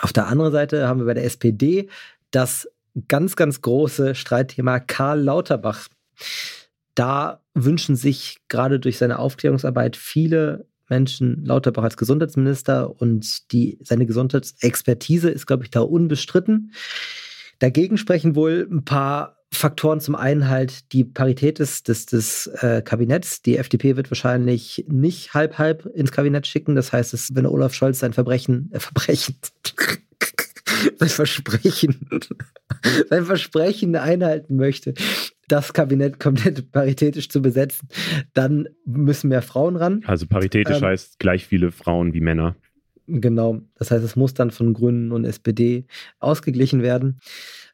Auf 0.00 0.12
der 0.12 0.26
anderen 0.26 0.52
Seite 0.52 0.88
haben 0.88 1.00
wir 1.00 1.06
bei 1.06 1.14
der 1.14 1.24
SPD 1.24 1.88
das 2.32 2.68
ganz, 3.08 3.36
ganz 3.36 3.60
große 3.60 4.14
Streitthema 4.14 4.80
Karl 4.80 5.20
Lauterbach. 5.20 5.88
Da 6.94 7.42
wünschen 7.54 7.94
sich 7.94 8.38
gerade 8.48 8.80
durch 8.80 8.98
seine 8.98 9.18
Aufklärungsarbeit 9.18 9.96
viele 9.96 10.66
Menschen 10.88 11.44
Lauterbach 11.44 11.84
als 11.84 11.96
Gesundheitsminister 11.96 13.00
und 13.00 13.52
die, 13.52 13.78
seine 13.82 14.06
Gesundheitsexpertise 14.06 15.30
ist, 15.30 15.46
glaube 15.46 15.62
ich, 15.62 15.70
da 15.70 15.80
unbestritten. 15.80 16.72
Dagegen 17.60 17.96
sprechen 17.96 18.34
wohl 18.34 18.68
ein 18.70 18.84
paar 18.84 19.41
Faktoren. 19.52 20.00
Zum 20.00 20.14
einen 20.14 20.48
halt 20.48 20.92
die 20.92 21.04
Parität 21.04 21.58
des, 21.58 21.82
des, 21.82 22.06
des 22.06 22.46
äh, 22.46 22.82
Kabinetts. 22.82 23.42
Die 23.42 23.58
FDP 23.58 23.96
wird 23.96 24.10
wahrscheinlich 24.10 24.84
nicht 24.88 25.34
halb-halb 25.34 25.86
ins 25.94 26.12
Kabinett 26.12 26.46
schicken. 26.46 26.74
Das 26.74 26.92
heißt, 26.92 27.12
dass, 27.12 27.34
wenn 27.34 27.46
Olaf 27.46 27.74
Scholz 27.74 28.00
sein 28.00 28.12
Verbrechen, 28.12 28.70
äh, 28.72 28.80
Verbrechen, 28.80 29.36
sein 30.98 31.08
Versprechen, 31.08 32.08
sein 33.10 33.24
Versprechen 33.24 33.94
einhalten 33.96 34.56
möchte, 34.56 34.94
das 35.48 35.72
Kabinett 35.72 36.18
komplett 36.18 36.72
paritätisch 36.72 37.28
zu 37.28 37.42
besetzen, 37.42 37.88
dann 38.32 38.68
müssen 38.86 39.28
mehr 39.28 39.42
Frauen 39.42 39.76
ran. 39.76 40.02
Also 40.06 40.26
paritätisch 40.26 40.78
ähm, 40.78 40.84
heißt 40.84 41.18
gleich 41.18 41.46
viele 41.46 41.72
Frauen 41.72 42.14
wie 42.14 42.20
Männer. 42.20 42.56
Genau. 43.06 43.60
Das 43.74 43.90
heißt, 43.90 44.04
es 44.04 44.16
muss 44.16 44.32
dann 44.32 44.50
von 44.50 44.72
Grünen 44.72 45.12
und 45.12 45.24
SPD 45.24 45.84
ausgeglichen 46.20 46.82
werden. 46.82 47.20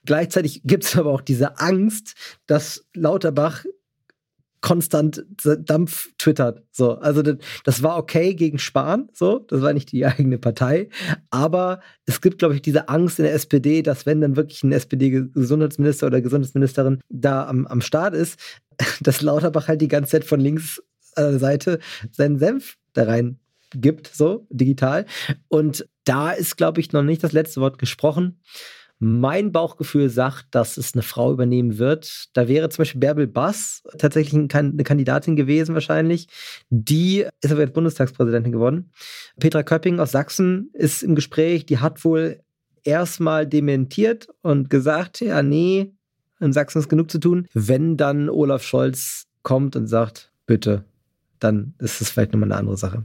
Gleichzeitig 0.09 0.63
gibt 0.65 0.85
es 0.85 0.97
aber 0.97 1.11
auch 1.11 1.21
diese 1.21 1.61
Angst, 1.61 2.15
dass 2.47 2.83
Lauterbach 2.95 3.67
konstant 4.63 5.23
Dampf 5.45 6.09
twittert. 6.17 6.63
So, 6.73 6.95
also 6.95 7.21
das, 7.21 7.83
war 7.83 7.99
okay 7.99 8.33
gegen 8.33 8.59
Spahn, 8.59 9.11
so, 9.13 9.41
das 9.41 9.61
war 9.61 9.75
nicht 9.75 9.93
die 9.93 10.07
eigene 10.07 10.39
Partei, 10.39 10.89
aber 11.29 11.81
es 12.07 12.23
gibt, 12.23 12.39
glaube 12.39 12.55
ich, 12.55 12.63
diese 12.63 12.89
Angst 12.89 13.19
in 13.19 13.27
der 13.27 13.35
SPD, 13.35 13.83
dass 13.83 14.07
wenn 14.07 14.23
dann 14.23 14.37
wirklich 14.37 14.63
ein 14.63 14.73
SPD-Gesundheitsminister 14.73 16.07
oder 16.07 16.23
Gesundheitsministerin 16.23 17.03
da 17.11 17.47
am, 17.47 17.67
am 17.67 17.83
Start 17.83 18.15
ist, 18.15 18.41
dass 19.03 19.21
Lauterbach 19.21 19.69
halt 19.69 19.83
die 19.83 19.89
ganze 19.89 20.13
Zeit 20.13 20.25
von 20.25 20.41
links 20.41 20.83
an 21.17 21.33
der 21.33 21.39
Seite 21.39 21.81
seinen 22.13 22.39
Senf 22.39 22.79
da 22.95 23.05
rein 23.05 23.41
gibt, 23.75 24.09
so 24.09 24.47
digital. 24.49 25.05
Und 25.49 25.87
da 26.05 26.31
ist, 26.31 26.57
glaube 26.57 26.81
ich, 26.81 26.95
noch 26.95 27.03
nicht 27.03 27.23
das 27.23 27.33
letzte 27.33 27.61
Wort 27.61 27.79
gesprochen. 27.79 28.41
Mein 29.01 29.53
Bauchgefühl 29.53 30.11
sagt, 30.11 30.47
dass 30.51 30.77
es 30.77 30.95
eine 30.95 31.03
Frau 31.03 31.33
übernehmen 31.33 31.79
wird. 31.79 32.29
Da 32.33 32.49
wäre 32.49 32.69
zum 32.69 32.83
Beispiel 32.83 33.01
Bärbel 33.01 33.29
Bass 33.29 33.83
tatsächlich 33.97 34.35
eine 34.35 34.83
Kandidatin 34.85 35.37
gewesen 35.37 35.75
wahrscheinlich. 35.75 36.29
Die 36.69 37.25
ist 37.41 37.53
aber 37.53 37.61
jetzt 37.61 37.75
Bundestagspräsidentin 37.75 38.53
geworden. 38.53 38.91
Petra 39.39 39.63
Köpping 39.63 40.01
aus 40.01 40.11
Sachsen 40.11 40.71
ist 40.73 41.03
im 41.05 41.15
Gespräch. 41.15 41.65
Die 41.65 41.79
hat 41.79 42.05
wohl 42.05 42.41
erstmal 42.83 43.47
dementiert 43.47 44.29
und 44.43 44.69
gesagt, 44.69 45.21
ja, 45.21 45.43
nee, 45.43 45.93
in 46.41 46.53
Sachsen 46.53 46.79
ist 46.79 46.89
genug 46.89 47.11
zu 47.11 47.19
tun. 47.19 47.47
Wenn 47.53 47.97
dann 47.97 48.29
Olaf 48.29 48.63
Scholz 48.65 49.27
kommt 49.43 49.77
und 49.77 49.87
sagt, 49.87 50.33
bitte, 50.47 50.85
dann 51.39 51.75
ist 51.79 52.01
es 52.01 52.11
vielleicht 52.11 52.33
nochmal 52.33 52.51
eine 52.51 52.61
andere 52.61 52.77
Sache. 52.77 53.05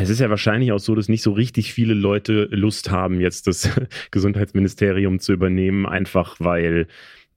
Es 0.00 0.10
ist 0.10 0.20
ja 0.20 0.30
wahrscheinlich 0.30 0.70
auch 0.70 0.78
so, 0.78 0.94
dass 0.94 1.08
nicht 1.08 1.22
so 1.22 1.32
richtig 1.32 1.72
viele 1.72 1.92
Leute 1.92 2.48
Lust 2.52 2.90
haben, 2.90 3.20
jetzt 3.20 3.48
das 3.48 3.68
Gesundheitsministerium 4.12 5.18
zu 5.18 5.32
übernehmen, 5.32 5.86
einfach 5.86 6.36
weil 6.38 6.86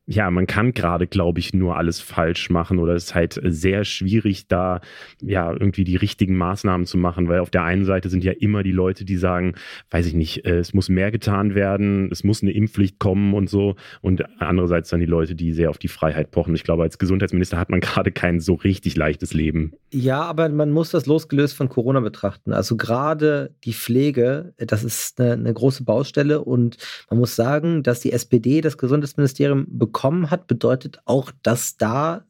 ja, 0.08 0.32
man 0.32 0.48
kann 0.48 0.74
gerade, 0.74 1.06
glaube 1.06 1.40
ich, 1.40 1.54
nur 1.54 1.78
alles 1.78 2.00
falsch 2.02 2.50
machen 2.50 2.80
oder 2.80 2.94
es 2.96 3.06
ist 3.06 3.16
halt 3.16 3.40
sehr 3.44 3.86
schwierig, 3.86 4.48
da 4.48 4.82
ja 5.22 5.52
irgendwie 5.52 5.84
die 5.84 5.96
richtigen 5.96 6.36
Maßnahmen 6.36 6.88
zu 6.88 6.98
machen, 6.98 7.30
weil 7.30 7.40
auf 7.40 7.52
der 7.52 7.64
einen 7.64 7.86
Seite 7.86 8.10
sind 8.10 8.24
ja 8.24 8.32
immer 8.32 8.64
die 8.64 8.72
Leute, 8.72 9.06
die 9.06 9.16
sagen, 9.16 9.54
weiß 9.92 10.08
ich 10.08 10.14
nicht, 10.14 10.46
äh, 10.46 10.58
es 10.58 10.74
muss 10.74 10.90
mehr 10.90 11.12
getan 11.12 11.54
werden, 11.54 12.10
es 12.12 12.24
muss 12.24 12.42
eine 12.42 12.52
Impfpflicht 12.52 12.98
kommen 12.98 13.36
und 13.36 13.48
so 13.48 13.76
und 14.02 14.24
andererseits 14.40 14.90
dann 14.90 15.00
die 15.00 15.06
Leute, 15.06 15.36
die 15.36 15.54
sehr 15.54 15.70
auf 15.70 15.78
die 15.78 15.88
Freiheit 15.88 16.32
pochen. 16.32 16.56
Ich 16.56 16.64
glaube, 16.64 16.82
als 16.82 16.98
Gesundheitsminister 16.98 17.58
hat 17.58 17.70
man 17.70 17.80
gerade 17.82 18.12
kein 18.12 18.40
so 18.40 18.56
richtig 18.56 18.98
leichtes 18.98 19.34
Leben. 19.34 19.74
Ja, 19.94 20.24
aber 20.24 20.50
man 20.50 20.72
muss 20.72 20.90
das 20.90 21.06
losgelöst 21.06 21.56
von 21.56 21.70
Corona 21.70 22.00
betrachten. 22.00 22.54
Also 22.54 22.76
gerade 22.76 23.54
die 23.64 23.74
Pflege, 23.74 24.54
das 24.58 24.84
ist 24.84 25.22
eine, 25.22 25.34
eine 25.34 25.54
große 25.54 25.84
Baustelle 25.84 26.42
und 26.42 26.78
man 27.10 27.20
muss 27.20 27.36
sagen, 27.36 27.84
dass 27.84 28.00
die 28.00 28.12
SPD 28.12 28.62
das 28.62 28.80
Gesundheitsministerium 28.80 29.68
bekommt 29.70 29.91
bekommen 29.92 30.32
hat, 30.32 30.48
bedeutet 30.48 31.02
auch, 31.06 31.32
dass 31.44 31.76
da 31.76 32.24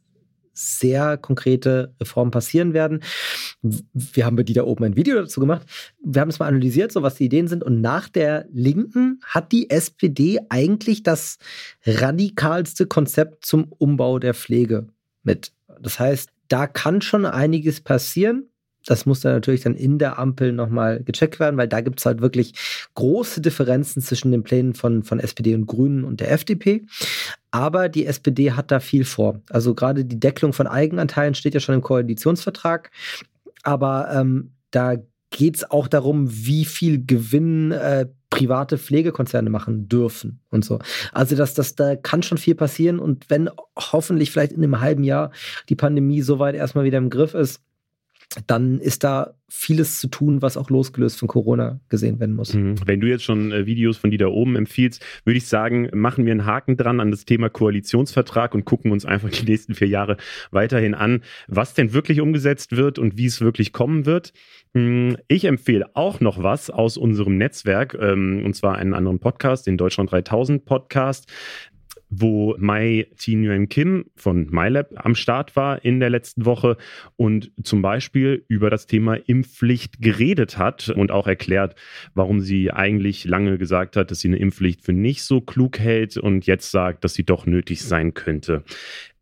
sehr 0.54 1.18
konkrete 1.18 1.94
Reformen 2.00 2.32
passieren 2.32 2.74
werden. 2.74 3.02
Wir 3.62 4.26
haben 4.26 4.36
bei 4.36 4.44
die 4.44 4.54
da 4.54 4.64
oben 4.64 4.84
ein 4.84 4.96
Video 4.96 5.16
dazu 5.16 5.40
gemacht. 5.40 5.66
Wir 6.04 6.22
haben 6.22 6.30
es 6.30 6.40
mal 6.40 6.48
analysiert, 6.48 6.92
so 6.92 7.04
was 7.04 7.16
die 7.16 7.26
Ideen 7.26 7.48
sind. 7.48 7.64
Und 7.64 7.82
nach 7.82 8.10
der 8.10 8.48
Linken 8.52 9.22
hat 9.24 9.52
die 9.52 9.70
SPD 9.70 10.40
eigentlich 10.50 11.04
das 11.04 11.38
radikalste 11.86 12.86
Konzept 12.88 13.46
zum 13.46 13.72
Umbau 13.78 14.20
der 14.20 14.34
Pflege 14.34 14.88
mit. 15.24 15.54
Das 15.80 16.00
heißt, 16.00 16.30
da 16.48 16.68
kann 16.68 17.02
schon 17.02 17.26
einiges 17.26 17.80
passieren. 17.80 18.50
Das 18.86 19.06
muss 19.06 19.22
dann 19.22 19.34
natürlich 19.34 19.62
dann 19.62 19.76
in 19.76 20.00
der 20.00 20.18
Ampel 20.18 20.52
nochmal 20.54 21.04
gecheckt 21.04 21.40
werden, 21.40 21.58
weil 21.58 21.68
da 21.68 21.82
gibt 21.82 22.00
es 22.00 22.06
halt 22.06 22.22
wirklich 22.22 22.54
große 22.96 23.42
Differenzen 23.42 24.02
zwischen 24.02 24.32
den 24.32 24.44
Plänen 24.44 24.74
von, 24.74 25.04
von 25.04 25.20
SPD 25.20 25.54
und 25.54 25.68
Grünen 25.68 26.04
und 26.04 26.20
der 26.20 26.32
FDP. 26.32 26.86
Aber 27.52 27.90
die 27.90 28.06
SPD 28.06 28.54
hat 28.54 28.72
da 28.72 28.80
viel 28.80 29.06
vor. 29.06 29.42
Also 29.50 29.76
gerade 29.76 30.06
die 30.06 30.20
Deckelung 30.20 30.54
von 30.54 30.68
Eigenanteilen 30.68 31.36
steht 31.36 31.54
ja 31.54 31.60
schon 31.60 31.76
im 31.76 31.82
Koalitionsvertrag. 31.82 32.92
Aber 33.64 34.10
ähm, 34.14 34.54
da 34.72 34.96
geht 35.30 35.58
es 35.58 35.70
auch 35.70 35.88
darum, 35.88 36.28
wie 36.30 36.66
viel 36.66 37.06
Gewinn 37.06 37.72
äh, 37.72 38.08
private 38.30 38.78
Pflegekonzerne 38.78 39.50
machen 39.50 39.88
dürfen 39.88 40.40
und 40.50 40.64
so. 40.64 40.80
Also 41.12 41.36
das, 41.36 41.54
das, 41.54 41.76
da 41.76 41.96
kann 41.96 42.24
schon 42.24 42.38
viel 42.38 42.56
passieren 42.56 43.00
und 43.00 43.30
wenn 43.30 43.50
hoffentlich 43.78 44.32
vielleicht 44.32 44.54
in 44.54 44.64
einem 44.64 44.80
halben 44.80 45.04
Jahr 45.04 45.32
die 45.70 45.76
Pandemie 45.76 46.22
soweit 46.22 46.56
erstmal 46.56 46.86
wieder 46.86 46.98
im 46.98 47.10
Griff 47.10 47.34
ist, 47.34 47.62
dann 48.48 48.80
ist 48.80 49.04
da 49.04 49.34
vieles 49.50 50.00
zu 50.00 50.08
tun, 50.08 50.42
was 50.42 50.56
auch 50.56 50.70
losgelöst 50.70 51.20
von 51.20 51.28
Corona 51.28 51.82
gesehen 51.90 52.22
werden 52.22 52.36
muss. 52.36 52.54
Mhm. 52.54 52.76
Wenn 52.86 53.02
du 53.02 53.08
jetzt 53.08 53.24
schon 53.24 53.52
äh, 53.52 53.66
Videos 53.66 53.98
von 53.98 54.10
dir 54.10 54.20
da 54.20 54.28
oben 54.28 54.56
empfiehlst, 54.56 55.04
würde 55.26 55.38
ich 55.38 55.48
sagen, 55.48 55.90
machen 55.94 56.26
wir 56.26 56.32
einen 56.32 56.46
Haken 56.46 56.78
dran 56.78 57.02
an 57.02 57.12
das 57.12 57.26
Thema 57.26 57.50
Koalitionsvertrag 57.50 58.56
und 58.56 58.64
gucken 58.64 58.94
uns 58.94 59.06
einfach 59.06 59.30
die 59.30 59.44
nächsten 59.44 59.76
vier 59.76 59.90
Jahre 59.90 60.16
weiterhin 60.52 60.94
an, 60.94 61.22
was 61.48 61.74
denn 61.74 61.92
wirklich 61.92 62.22
umgesetzt 62.22 62.78
wird 62.78 62.98
und 62.98 63.18
wie 63.18 63.26
es 63.26 63.42
wirklich 63.42 63.74
kommen 63.74 64.06
wird. 64.06 64.32
Hm, 64.74 65.18
ich 65.28 65.44
empfehle 65.44 65.94
auch 65.96 66.22
noch 66.22 66.42
was 66.42 66.70
aus 66.70 66.96
unserem 66.96 67.38
Netzwerk, 67.38 67.98
ähm, 68.00 68.44
und 68.46 68.56
zwar 68.56 68.78
einen 68.78 68.94
anderen 68.94 69.20
Podcast, 69.20 69.68
den 69.68 69.76
Deutschland 69.76 70.10
3000 70.12 70.64
Podcast 70.64 71.30
wo 72.12 72.56
Mai 72.60 73.08
Thi 73.18 73.36
Nguyen 73.36 73.70
Kim 73.70 74.06
von 74.16 74.48
MyLab 74.52 74.90
am 74.98 75.16
Start 75.16 75.56
war 75.56 75.84
in 75.84 76.02
der 76.02 76.10
letzten 76.10 76.46
Woche 76.46 76.78
und 77.16 77.52
zum 77.64 77.82
Beispiel 77.82 78.44
über 78.50 78.70
das 78.70 78.86
Thema 78.86 79.16
Impfpflicht 79.16 80.02
geredet 80.02 80.58
hat 80.58 80.90
und 80.90 81.10
auch 81.10 81.26
erklärt, 81.26 81.76
warum 82.14 82.42
sie 82.42 82.70
eigentlich 82.70 83.24
lange 83.24 83.58
gesagt 83.58 83.96
hat, 83.96 84.12
dass 84.12 84.20
sie 84.20 84.28
eine 84.28 84.38
Impfpflicht 84.38 84.82
für 84.82 84.94
nicht 84.94 85.24
so 85.24 85.40
klug 85.40 85.80
hält 85.80 86.18
und 86.18 86.46
jetzt 86.46 86.70
sagt, 86.70 87.06
dass 87.06 87.14
sie 87.14 87.24
doch 87.24 87.46
nötig 87.46 87.82
sein 87.82 88.14
könnte. 88.14 88.64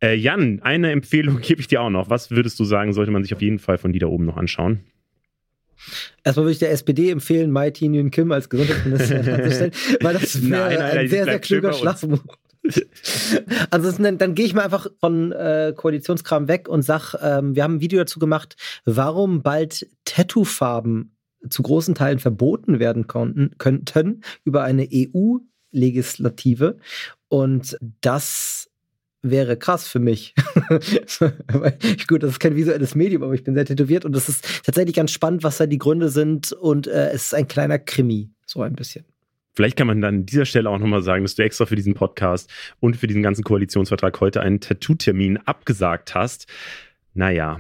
Äh, 0.01 0.15
Jan, 0.15 0.59
eine 0.63 0.91
Empfehlung 0.91 1.39
gebe 1.41 1.61
ich 1.61 1.67
dir 1.67 1.81
auch 1.81 1.91
noch. 1.91 2.09
Was 2.09 2.31
würdest 2.31 2.59
du 2.59 2.63
sagen, 2.63 2.93
sollte 2.93 3.11
man 3.11 3.21
sich 3.21 3.35
auf 3.35 3.41
jeden 3.41 3.59
Fall 3.59 3.77
von 3.77 3.93
die 3.93 3.99
da 3.99 4.07
oben 4.07 4.25
noch 4.25 4.37
anschauen? 4.37 4.79
Erstmal 6.23 6.45
würde 6.45 6.53
ich 6.53 6.59
der 6.59 6.71
SPD 6.71 7.11
empfehlen, 7.11 7.51
Mai 7.51 7.69
Thi 7.69 7.87
Nguyen 7.87 8.11
Kim 8.11 8.31
als 8.31 8.49
Gesundheitsministerin 8.49 9.33
anzustellen, 9.33 9.71
weil 10.01 10.13
das 10.13 10.49
wäre 10.49 10.83
ein 10.83 11.07
sehr, 11.07 11.25
sehr 11.25 11.39
kluger 11.39 11.71
Schlafmove. 11.71 12.23
Also 13.71 13.91
dann, 13.91 14.17
dann 14.17 14.35
gehe 14.35 14.45
ich 14.45 14.53
mal 14.53 14.63
einfach 14.63 14.87
von 14.99 15.31
äh, 15.31 15.73
Koalitionskram 15.75 16.47
weg 16.47 16.67
und 16.67 16.81
sag, 16.81 17.15
ähm, 17.21 17.55
wir 17.55 17.63
haben 17.63 17.75
ein 17.75 17.81
Video 17.81 17.99
dazu 17.99 18.19
gemacht, 18.19 18.55
warum 18.85 19.41
bald 19.41 19.87
Tattoo-Farben 20.05 21.15
zu 21.49 21.63
großen 21.63 21.95
Teilen 21.95 22.19
verboten 22.19 22.79
werden 22.79 23.07
konnten, 23.07 23.51
könnten 23.57 24.21
über 24.43 24.63
eine 24.63 24.87
EU-Legislative. 24.91 26.77
Und 27.29 27.77
das 28.01 28.69
wäre 29.21 29.57
krass 29.57 29.87
für 29.87 29.99
mich. 29.99 30.33
Gut, 32.07 32.23
das 32.23 32.31
ist 32.31 32.39
kein 32.39 32.55
visuelles 32.55 32.95
Medium, 32.95 33.23
aber 33.23 33.33
ich 33.33 33.43
bin 33.43 33.53
sehr 33.53 33.65
tätowiert 33.65 34.05
und 34.05 34.13
das 34.13 34.29
ist 34.29 34.63
tatsächlich 34.65 34.95
ganz 34.95 35.11
spannend, 35.11 35.43
was 35.43 35.57
da 35.57 35.65
die 35.65 35.77
Gründe 35.77 36.09
sind. 36.09 36.51
Und 36.51 36.87
äh, 36.87 37.09
es 37.09 37.25
ist 37.25 37.35
ein 37.35 37.47
kleiner 37.47 37.79
Krimi, 37.79 38.31
so 38.45 38.61
ein 38.61 38.73
bisschen. 38.73 39.05
Vielleicht 39.59 39.75
kann 39.75 39.87
man 39.87 39.99
dann 39.99 40.15
an 40.19 40.25
dieser 40.25 40.45
Stelle 40.45 40.69
auch 40.69 40.79
nochmal 40.79 41.01
sagen, 41.01 41.25
dass 41.25 41.35
du 41.35 41.43
extra 41.43 41.65
für 41.65 41.75
diesen 41.75 41.93
Podcast 41.93 42.49
und 42.79 42.95
für 42.95 43.07
diesen 43.07 43.21
ganzen 43.21 43.43
Koalitionsvertrag 43.43 44.17
heute 44.21 44.39
einen 44.39 44.61
Tattoo-Termin 44.61 45.35
abgesagt 45.35 46.15
hast. 46.15 46.47
Naja, 47.13 47.59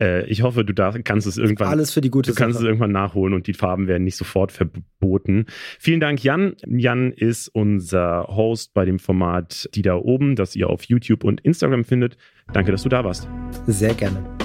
äh, 0.00 0.24
ich 0.26 0.42
hoffe, 0.42 0.64
du 0.64 0.72
darf, 0.72 0.94
kannst 1.02 1.26
es 1.26 1.36
irgendwann. 1.36 1.66
Alles 1.66 1.92
für 1.92 2.00
die 2.00 2.10
gute 2.10 2.30
Du 2.30 2.36
kannst 2.36 2.54
Sache. 2.54 2.66
es 2.66 2.68
irgendwann 2.68 2.92
nachholen 2.92 3.34
und 3.34 3.48
die 3.48 3.52
Farben 3.52 3.88
werden 3.88 4.04
nicht 4.04 4.14
sofort 4.14 4.52
verboten. 4.52 5.46
Vielen 5.80 5.98
Dank, 5.98 6.22
Jan. 6.22 6.54
Jan 6.68 7.10
ist 7.10 7.48
unser 7.48 8.28
Host 8.28 8.72
bei 8.72 8.84
dem 8.84 9.00
Format 9.00 9.68
Die 9.74 9.82
da 9.82 9.96
oben, 9.96 10.36
das 10.36 10.54
ihr 10.54 10.70
auf 10.70 10.84
YouTube 10.84 11.24
und 11.24 11.40
Instagram 11.40 11.82
findet. 11.82 12.16
Danke, 12.52 12.70
dass 12.70 12.84
du 12.84 12.88
da 12.88 13.02
warst. 13.02 13.26
Sehr 13.66 13.94
gerne. 13.94 14.43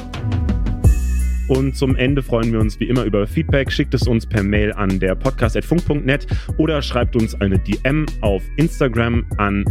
Und 1.49 1.75
zum 1.75 1.95
Ende 1.95 2.21
freuen 2.21 2.53
wir 2.53 2.59
uns 2.59 2.79
wie 2.79 2.85
immer 2.85 3.03
über 3.05 3.25
Feedback. 3.25 3.71
Schickt 3.71 3.95
es 3.95 4.07
uns 4.07 4.25
per 4.27 4.43
Mail 4.43 4.71
an 4.71 4.99
der 4.99 5.15
podcast.funk.net 5.15 6.27
oder 6.57 6.81
schreibt 6.83 7.15
uns 7.15 7.33
eine 7.41 7.57
DM 7.57 8.05
auf 8.21 8.43
Instagram 8.55 9.25
an 9.37 9.65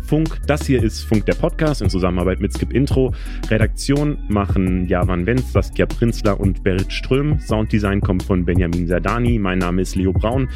@funk. 0.00 0.40
Das 0.46 0.66
hier 0.66 0.82
ist 0.82 1.02
Funk 1.02 1.26
der 1.26 1.34
Podcast 1.34 1.82
in 1.82 1.90
Zusammenarbeit 1.90 2.40
mit 2.40 2.54
Skip 2.54 2.72
Intro. 2.72 3.14
Redaktion 3.50 4.16
machen 4.28 4.88
Javan 4.88 5.26
Wenz, 5.26 5.52
Saskia 5.52 5.84
Prinzler 5.84 6.40
und 6.40 6.64
Berit 6.64 6.90
Ström. 6.90 7.38
Sounddesign 7.38 8.00
kommt 8.00 8.22
von 8.22 8.46
Benjamin 8.46 8.86
Serdani. 8.86 9.38
Mein 9.38 9.58
Name 9.58 9.82
ist 9.82 9.96
Leo 9.96 10.14
Braun. 10.14 10.48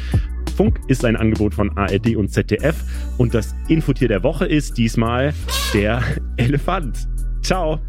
Funk 0.57 0.79
ist 0.87 1.05
ein 1.05 1.15
Angebot 1.15 1.53
von 1.53 1.77
ARD 1.77 2.15
und 2.15 2.31
ZDF 2.31 2.75
und 3.19 3.35
das 3.35 3.53
Infotier 3.67 4.07
der 4.07 4.23
Woche 4.23 4.45
ist 4.47 4.79
diesmal 4.79 5.31
der 5.73 6.01
Elefant. 6.37 7.07
Ciao! 7.43 7.79